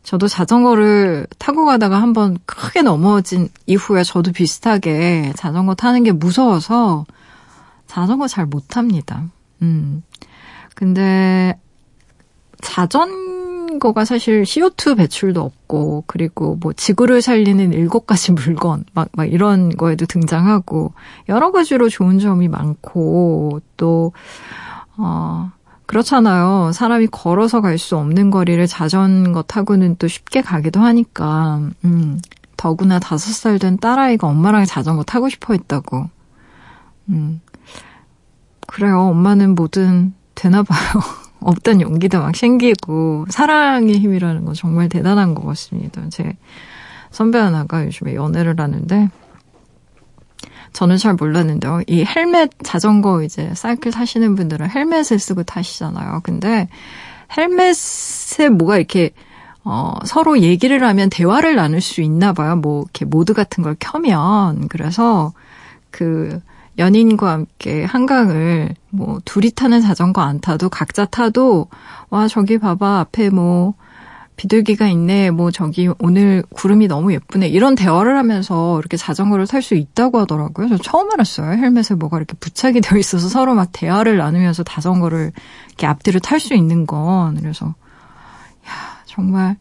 저도 0.06 0.28
자전거를 0.28 1.26
타고 1.36 1.64
가다가 1.64 2.00
한번 2.00 2.38
크게 2.46 2.82
넘어진 2.82 3.48
이후에 3.66 4.04
저도 4.04 4.30
비슷하게 4.30 5.32
자전거 5.34 5.74
타는 5.74 6.04
게 6.04 6.12
무서워서 6.12 7.06
자전거 7.88 8.28
잘 8.28 8.46
못 8.46 8.68
탑니다. 8.68 9.24
음. 9.62 10.04
근데 10.76 11.58
자전거가 12.60 14.04
사실 14.04 14.44
CO2 14.44 14.96
배출도 14.96 15.42
없고 15.42 16.04
그리고 16.06 16.56
뭐 16.60 16.72
지구를 16.72 17.20
살리는 17.20 17.72
일곱 17.72 18.06
가지 18.06 18.30
물건 18.30 18.84
막, 18.94 19.08
막 19.10 19.24
이런 19.24 19.70
거에도 19.70 20.06
등장하고 20.06 20.92
여러 21.28 21.50
가지로 21.50 21.88
좋은 21.88 22.20
점이 22.20 22.46
많고 22.46 23.60
또 23.76 24.12
어, 24.98 25.50
그렇잖아요. 25.86 26.72
사람이 26.72 27.08
걸어서 27.08 27.60
갈 27.60 27.78
수 27.78 27.96
없는 27.96 28.30
거리를 28.30 28.66
자전거 28.66 29.42
타고는 29.42 29.96
또 29.98 30.08
쉽게 30.08 30.40
가기도 30.42 30.80
하니까, 30.80 31.60
음, 31.84 32.20
더구나 32.56 32.98
다섯 32.98 33.32
살 33.32 33.58
된 33.58 33.76
딸아이가 33.78 34.26
엄마랑 34.26 34.64
자전거 34.64 35.02
타고 35.04 35.28
싶어 35.28 35.54
했다고. 35.54 36.08
음, 37.10 37.40
그래요. 38.66 39.00
엄마는 39.02 39.54
뭐든 39.54 40.14
되나 40.34 40.62
봐요. 40.62 40.78
없던 41.40 41.80
용기도 41.82 42.18
막 42.20 42.34
생기고 42.34 43.26
사랑의 43.28 43.98
힘이라는 43.98 44.44
건 44.44 44.54
정말 44.54 44.88
대단한 44.88 45.34
것 45.34 45.44
같습니다. 45.46 46.02
제 46.10 46.36
선배 47.10 47.38
하나가 47.38 47.84
요즘에 47.84 48.14
연애를 48.14 48.58
하는데 48.58 49.10
저는 50.76 50.98
잘 50.98 51.14
몰랐는데요. 51.14 51.80
이 51.86 52.04
헬멧 52.04 52.50
자전거 52.62 53.22
이제 53.22 53.50
사이클 53.54 53.92
타시는 53.92 54.34
분들은 54.36 54.68
헬멧을 54.68 55.18
쓰고 55.18 55.42
타시잖아요. 55.44 56.20
근데 56.22 56.68
헬멧에 57.34 58.50
뭐가 58.50 58.76
이렇게 58.76 59.12
어, 59.64 59.94
서로 60.04 60.38
얘기를 60.40 60.84
하면 60.84 61.08
대화를 61.08 61.56
나눌 61.56 61.80
수 61.80 62.02
있나 62.02 62.34
봐요. 62.34 62.56
뭐 62.56 62.82
이렇게 62.82 63.06
모드 63.06 63.32
같은 63.32 63.64
걸 63.64 63.74
켜면 63.80 64.68
그래서 64.68 65.32
그 65.90 66.42
연인과 66.76 67.32
함께 67.32 67.84
한강을 67.84 68.74
뭐 68.90 69.18
둘이 69.24 69.52
타는 69.52 69.80
자전거 69.80 70.20
안 70.20 70.40
타도 70.40 70.68
각자 70.68 71.06
타도 71.06 71.68
와 72.10 72.28
저기 72.28 72.58
봐봐 72.58 72.98
앞에 72.98 73.30
뭐 73.30 73.72
비둘기가 74.36 74.86
있네 74.88 75.30
뭐 75.30 75.50
저기 75.50 75.88
오늘 75.98 76.44
구름이 76.50 76.88
너무 76.88 77.12
예쁘네 77.12 77.48
이런 77.48 77.74
대화를 77.74 78.16
하면서 78.18 78.78
이렇게 78.78 78.96
자전거를 78.96 79.46
탈 79.46 79.62
수 79.62 79.74
있다고 79.74 80.20
하더라고요. 80.20 80.68
저 80.68 80.76
처음 80.76 81.10
알았어요. 81.10 81.52
헬멧에 81.52 81.96
뭐가 81.98 82.18
이렇게 82.18 82.34
부착이 82.38 82.80
되어 82.80 82.98
있어서 82.98 83.28
서로 83.28 83.54
막 83.54 83.70
대화를 83.72 84.18
나누면서 84.18 84.62
자전거를 84.62 85.32
이렇게 85.68 85.86
앞뒤로 85.86 86.20
탈 86.20 86.38
수 86.38 86.54
있는 86.54 86.86
건 86.86 87.40
그래서 87.40 87.66
야 87.66 89.02
정말 89.06 89.56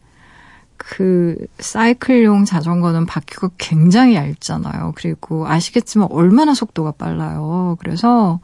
그 0.76 1.36
사이클용 1.58 2.44
자전거는 2.44 3.06
바퀴가 3.06 3.50
굉장히 3.58 4.14
얇잖아요. 4.14 4.92
그리고 4.94 5.48
아시겠지만 5.48 6.08
얼마나 6.10 6.54
속도가 6.54 6.92
빨라요. 6.92 7.76
그래서 7.80 8.40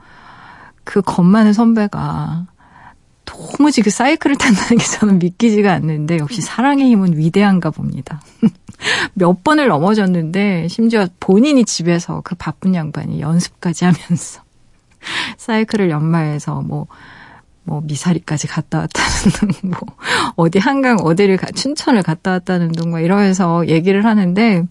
그 0.84 1.02
겁많은 1.02 1.52
선배가 1.52 2.46
도무지 3.32 3.82
그 3.82 3.90
사이클을 3.90 4.36
탄다는 4.36 4.78
게 4.78 4.84
저는 4.84 5.18
믿기지가 5.18 5.72
않는데 5.72 6.18
역시 6.18 6.40
사랑의 6.40 6.90
힘은 6.90 7.16
위대한가 7.16 7.70
봅니다. 7.70 8.20
몇 9.14 9.42
번을 9.42 9.68
넘어졌는데 9.68 10.68
심지어 10.68 11.06
본인이 11.20 11.64
집에서 11.64 12.20
그 12.22 12.34
바쁜 12.34 12.74
양반이 12.74 13.20
연습까지 13.20 13.84
하면서 13.84 14.42
사이클을 15.38 15.90
연마해서 15.90 16.60
뭐 16.62 16.86
뭐 17.64 17.80
미사리까지 17.84 18.48
갔다 18.48 18.78
왔다는 18.78 19.52
등, 19.52 19.70
뭐 19.70 19.78
어디 20.36 20.58
한강 20.58 20.96
어디를 20.98 21.36
가, 21.36 21.46
춘천을 21.52 22.02
갔다 22.02 22.32
왔다는 22.32 22.72
등, 22.72 22.90
뭐 22.90 23.00
이러면서 23.00 23.66
얘기를 23.68 24.04
하는데 24.04 24.66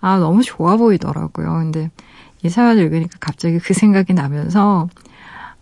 아 0.00 0.18
너무 0.18 0.42
좋아 0.42 0.76
보이더라고요. 0.76 1.46
근데 1.46 1.90
이 2.42 2.48
사연을 2.48 2.84
읽으니까 2.84 3.18
갑자기 3.20 3.58
그 3.58 3.74
생각이 3.74 4.14
나면서 4.14 4.88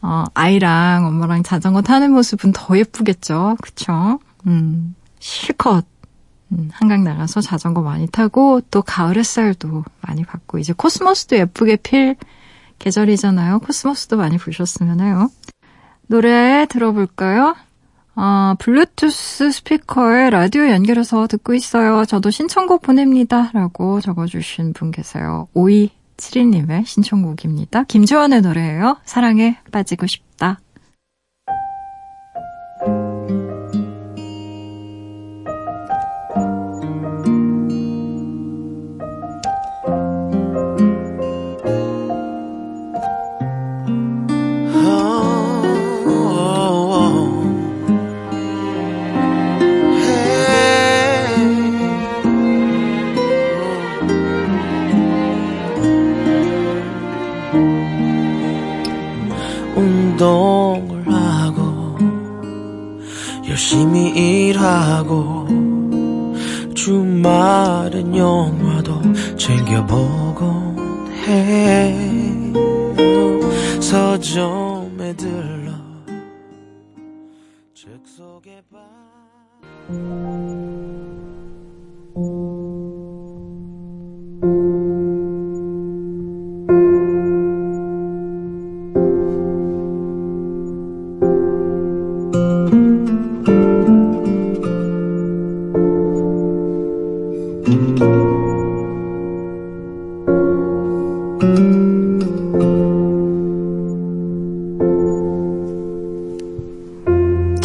어, 0.06 0.26
아이랑 0.34 1.06
엄마랑 1.06 1.42
자전거 1.42 1.80
타는 1.80 2.12
모습은 2.12 2.52
더 2.52 2.76
예쁘겠죠, 2.76 3.56
그쵸? 3.62 4.18
음, 4.46 4.94
실컷 5.18 5.86
음, 6.52 6.68
한강 6.74 7.04
나가서 7.04 7.40
자전거 7.40 7.80
많이 7.80 8.06
타고 8.06 8.60
또 8.70 8.82
가을 8.82 9.16
햇살도 9.16 9.82
많이 10.02 10.22
받고 10.22 10.58
이제 10.58 10.74
코스모스도 10.76 11.36
예쁘게 11.36 11.76
필 11.76 12.16
계절이잖아요. 12.80 13.60
코스모스도 13.60 14.18
많이 14.18 14.36
보셨으면 14.36 15.00
해요. 15.00 15.30
노래 16.06 16.66
들어볼까요? 16.68 17.56
아, 18.14 18.56
블루투스 18.58 19.52
스피커에 19.52 20.28
라디오 20.28 20.68
연결해서 20.68 21.26
듣고 21.28 21.54
있어요. 21.54 22.04
저도 22.04 22.30
신청곡 22.30 22.82
보냅니다. 22.82 23.50
라고 23.54 24.02
적어주신 24.02 24.74
분 24.74 24.90
계세요. 24.90 25.48
5271님의 26.16 26.86
신청곡입니다. 26.86 27.84
김지원의 27.84 28.42
노래예요. 28.42 28.98
사랑에 29.04 29.58
빠지고 29.72 30.06
싶다. 30.06 30.60
지금 78.44 78.60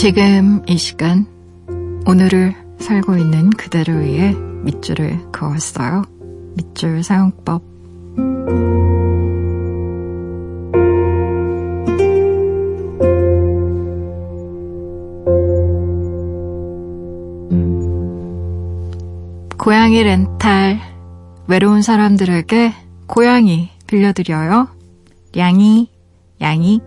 이 0.05 0.48
시간 0.79 1.27
오늘을 2.07 2.55
살고 2.79 3.17
있는 3.17 3.49
그대를 3.51 4.03
위해 4.05 4.33
밑줄을 4.63 5.31
그었어요. 5.31 6.03
밑줄 6.55 7.03
사용법. 7.03 7.61
고양이 19.57 20.01
렌탈. 20.01 20.79
외로운 21.47 21.81
사람들에게 21.81 22.73
고양이 23.05 23.69
빌려드려요. 23.85 24.69
양이, 25.35 25.89
양이. 26.41 26.81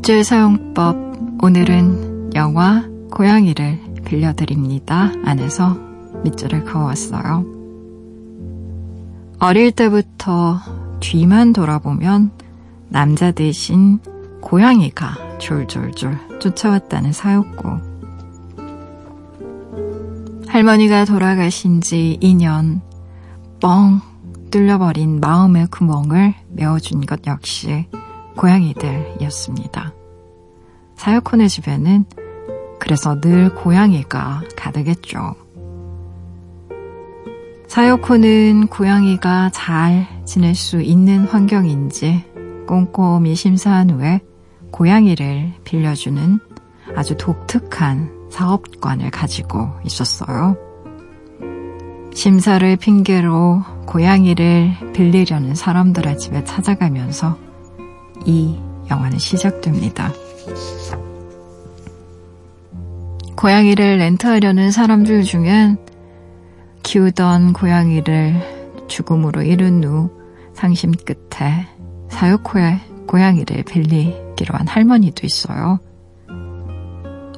밑줄 0.00 0.24
사용법. 0.24 0.96
오늘은 1.42 2.30
영화 2.34 2.88
고양이를 3.10 3.78
빌려드립니다. 4.06 5.12
안에서 5.26 5.76
밑줄을 6.24 6.64
그어왔어요. 6.64 7.44
어릴 9.40 9.72
때부터 9.72 10.58
뒤만 11.00 11.52
돌아보면 11.52 12.30
남자 12.88 13.30
대신 13.30 13.98
고양이가 14.40 15.38
졸졸졸 15.38 16.38
쫓아왔다는 16.40 17.12
사였고, 17.12 17.68
할머니가 20.48 21.04
돌아가신 21.04 21.82
지 21.82 22.18
2년, 22.22 22.80
뻥 23.60 24.00
뚫려버린 24.50 25.20
마음의 25.20 25.66
구멍을 25.66 26.32
메워준 26.48 27.02
것 27.02 27.26
역시 27.26 27.86
고양이들이었습니다. 28.36 29.92
사요코네 30.96 31.48
집에는 31.48 32.04
그래서 32.78 33.20
늘 33.20 33.54
고양이가 33.54 34.42
가득했죠. 34.56 35.34
사요코는 37.68 38.66
고양이가 38.66 39.50
잘 39.52 40.06
지낼 40.24 40.54
수 40.54 40.80
있는 40.80 41.24
환경인지 41.24 42.24
꼼꼼히 42.66 43.34
심사한 43.34 43.90
후에 43.90 44.20
고양이를 44.72 45.52
빌려주는 45.64 46.40
아주 46.96 47.16
독특한 47.16 48.10
사업관을 48.30 49.10
가지고 49.10 49.68
있었어요. 49.84 50.56
심사를 52.12 52.76
핑계로 52.76 53.62
고양이를 53.86 54.92
빌리려는 54.92 55.54
사람들의 55.54 56.18
집에 56.18 56.44
찾아가면서 56.44 57.38
이 58.24 58.58
영화는 58.90 59.18
시작됩니다. 59.18 60.12
고양이를 63.36 63.98
렌트하려는 63.98 64.70
사람들 64.70 65.22
중엔 65.22 65.78
키우던 66.82 67.52
고양이를 67.54 68.86
죽음으로 68.88 69.42
이른 69.42 69.82
후 69.84 70.10
상심 70.52 70.92
끝에 70.92 71.66
사육 72.08 72.54
후에 72.54 72.80
고양이를 73.06 73.62
빌리기로 73.62 74.54
한 74.54 74.66
할머니도 74.66 75.26
있어요. 75.26 75.78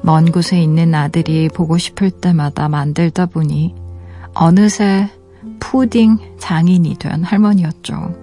먼 0.01 0.31
곳에 0.31 0.61
있는 0.61 0.93
아들이 0.93 1.47
보고 1.47 1.77
싶을 1.77 2.11
때마다 2.11 2.67
만들다 2.67 3.27
보니 3.27 3.73
어느새 4.33 5.09
푸딩 5.59 6.17
장인이 6.39 6.97
된 6.99 7.23
할머니였죠. 7.23 8.22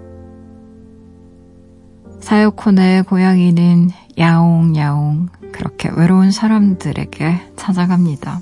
사요코네 2.21 3.03
고양이는 3.03 3.91
야옹야옹 4.19 5.29
그렇게 5.53 5.89
외로운 5.89 6.31
사람들에게 6.31 7.53
찾아갑니다. 7.57 8.41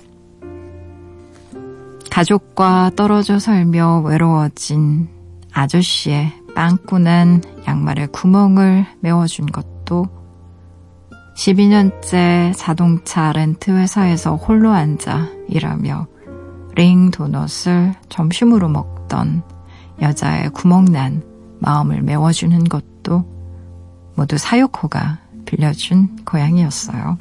가족과 2.11 2.91
떨어져 2.97 3.39
살며 3.39 4.01
외로워진 4.01 5.09
아저씨의 5.53 6.33
빵꾸난 6.55 7.43
양말에 7.67 8.07
구멍을 8.07 8.87
메워준 9.01 9.47
것도 9.47 10.07
12년째 11.37 12.53
자동차 12.57 13.33
렌트 13.33 13.71
회사에서 13.71 14.35
홀로 14.35 14.73
앉아 14.73 15.29
일하며 15.49 16.09
링 16.75 17.11
도넛을 17.13 17.95
점심으로 18.09 18.69
먹던 18.69 19.43
여자의 20.03 20.51
구멍난 20.51 21.23
마음을 21.61 22.03
메워주는 22.03 22.65
것도 22.65 23.38
모두 24.19 24.37
사요코가 24.37 25.19
빌려준 25.47 26.25
고양이였어요. 26.25 27.19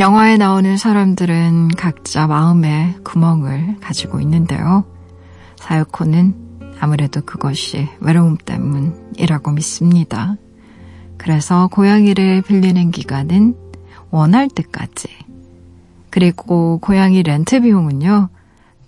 영화에 0.00 0.36
나오는 0.36 0.76
사람들은 0.76 1.68
각자 1.76 2.26
마음의 2.26 2.96
구멍을 3.04 3.76
가지고 3.78 4.20
있는데요. 4.20 4.84
사요코는 5.60 6.74
아무래도 6.80 7.20
그것이 7.20 7.88
외로움 8.00 8.36
때문이라고 8.36 9.52
믿습니다. 9.52 10.34
그래서 11.16 11.68
고양이를 11.68 12.42
빌리는 12.42 12.90
기간은 12.90 13.54
원할 14.10 14.48
때까지. 14.48 15.06
그리고 16.10 16.78
고양이 16.80 17.22
렌트 17.22 17.60
비용은요, 17.60 18.28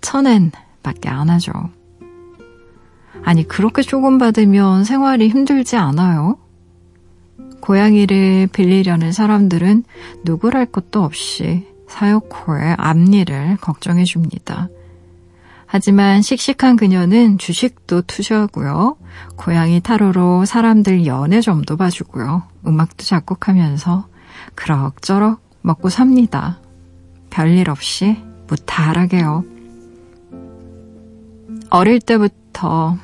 천엔 0.01 0.51
밖에 0.83 1.07
안 1.07 1.29
하죠. 1.29 1.53
아니, 3.23 3.47
그렇게 3.47 3.81
조금 3.81 4.17
받으면 4.17 4.83
생활이 4.83 5.29
힘들지 5.29 5.77
않아요? 5.77 6.37
고양이를 7.61 8.47
빌리려는 8.47 9.11
사람들은 9.11 9.83
누구랄 10.23 10.65
것도 10.65 11.03
없이 11.03 11.67
사요코의 11.87 12.75
앞니를 12.77 13.57
걱정해 13.57 14.03
줍니다. 14.03 14.69
하지만 15.65 16.21
씩씩한 16.21 16.75
그녀는 16.75 17.37
주식도 17.37 18.01
투자하고요. 18.01 18.97
고양이 19.37 19.79
타로로 19.79 20.43
사람들 20.43 21.05
연애점도 21.05 21.77
봐주고요. 21.77 22.43
음악도 22.67 23.05
작곡하면서 23.05 24.07
그럭저럭 24.55 25.39
먹고 25.61 25.89
삽니다. 25.89 26.59
별일 27.29 27.69
없이 27.69 28.17
무탈하게요. 28.47 29.45
어릴 31.69 32.01
때부터 32.01 32.97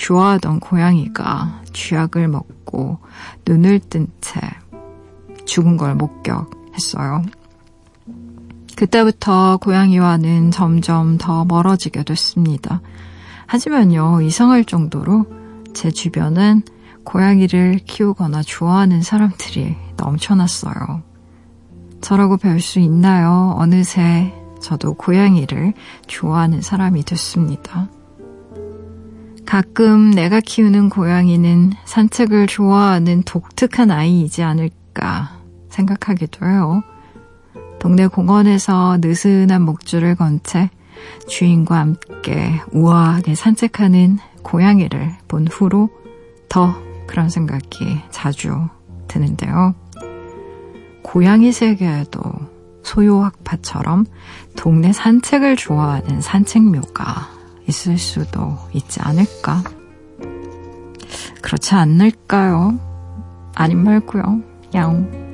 좋아하던 0.00 0.60
고양이가 0.60 1.62
쥐약을 1.74 2.26
먹고 2.28 2.98
눈을 3.46 3.80
뜬 3.80 4.08
채 4.20 4.40
죽은 5.44 5.76
걸 5.76 5.94
목격했어요. 5.94 7.22
그때부터 8.76 9.58
고양이와는 9.58 10.52
점점 10.52 11.18
더 11.18 11.44
멀어지게 11.44 12.04
됐습니다. 12.04 12.80
하지만요, 13.46 14.22
이상할 14.22 14.64
정도로 14.64 15.26
제 15.74 15.90
주변은 15.90 16.62
고양이를 17.04 17.80
키우거나 17.84 18.42
좋아하는 18.42 19.02
사람들이 19.02 19.76
넘쳐났어요. 19.96 21.02
저라고 22.00 22.36
배울 22.38 22.60
수 22.60 22.78
있나요? 22.78 23.54
어느새 23.58 24.32
저도 24.62 24.94
고양이를 24.94 25.74
좋아하는 26.06 26.62
사람이 26.62 27.02
됐습니다. 27.02 27.88
가끔 29.50 30.12
내가 30.12 30.38
키우는 30.38 30.90
고양이는 30.90 31.72
산책을 31.84 32.46
좋아하는 32.46 33.24
독특한 33.24 33.90
아이이지 33.90 34.44
않을까 34.44 35.40
생각하기도 35.70 36.46
해요. 36.46 36.84
동네 37.80 38.06
공원에서 38.06 38.98
느슨한 39.00 39.62
목줄을 39.62 40.14
건 40.14 40.38
채 40.44 40.70
주인과 41.26 41.78
함께 41.80 42.60
우아하게 42.70 43.34
산책하는 43.34 44.18
고양이를 44.44 45.14
본 45.26 45.48
후로 45.48 45.90
더 46.48 46.72
그런 47.08 47.28
생각이 47.28 48.02
자주 48.12 48.68
드는데요. 49.08 49.74
고양이 51.02 51.50
세계에도 51.50 52.20
소요학파처럼 52.84 54.06
동네 54.56 54.92
산책을 54.92 55.56
좋아하는 55.56 56.20
산책묘가 56.20 57.39
있을 57.70 57.96
수도 57.98 58.58
있지 58.72 59.00
않을까? 59.00 59.62
그렇지 61.40 61.74
않을까요? 61.74 62.78
아님 63.54 63.82
말고요. 63.84 64.42
야옹. 64.74 65.30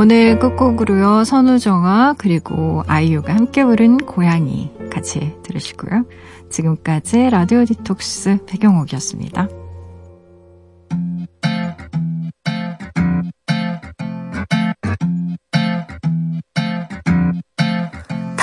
오늘 0.00 0.38
끝곡으로요, 0.38 1.24
선우정아, 1.24 2.14
그리고 2.18 2.84
아이유가 2.86 3.34
함께 3.34 3.64
부른 3.64 3.98
고양이 3.98 4.70
같이 4.92 5.34
들으시고요. 5.42 6.04
지금까지 6.50 7.30
라디오 7.30 7.64
디톡스 7.64 8.44
배경옥이었습니다. 8.46 9.48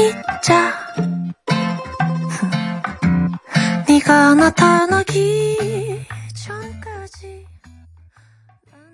있자. 0.00 0.72
네가 3.88 4.34
나타나기 4.34 5.81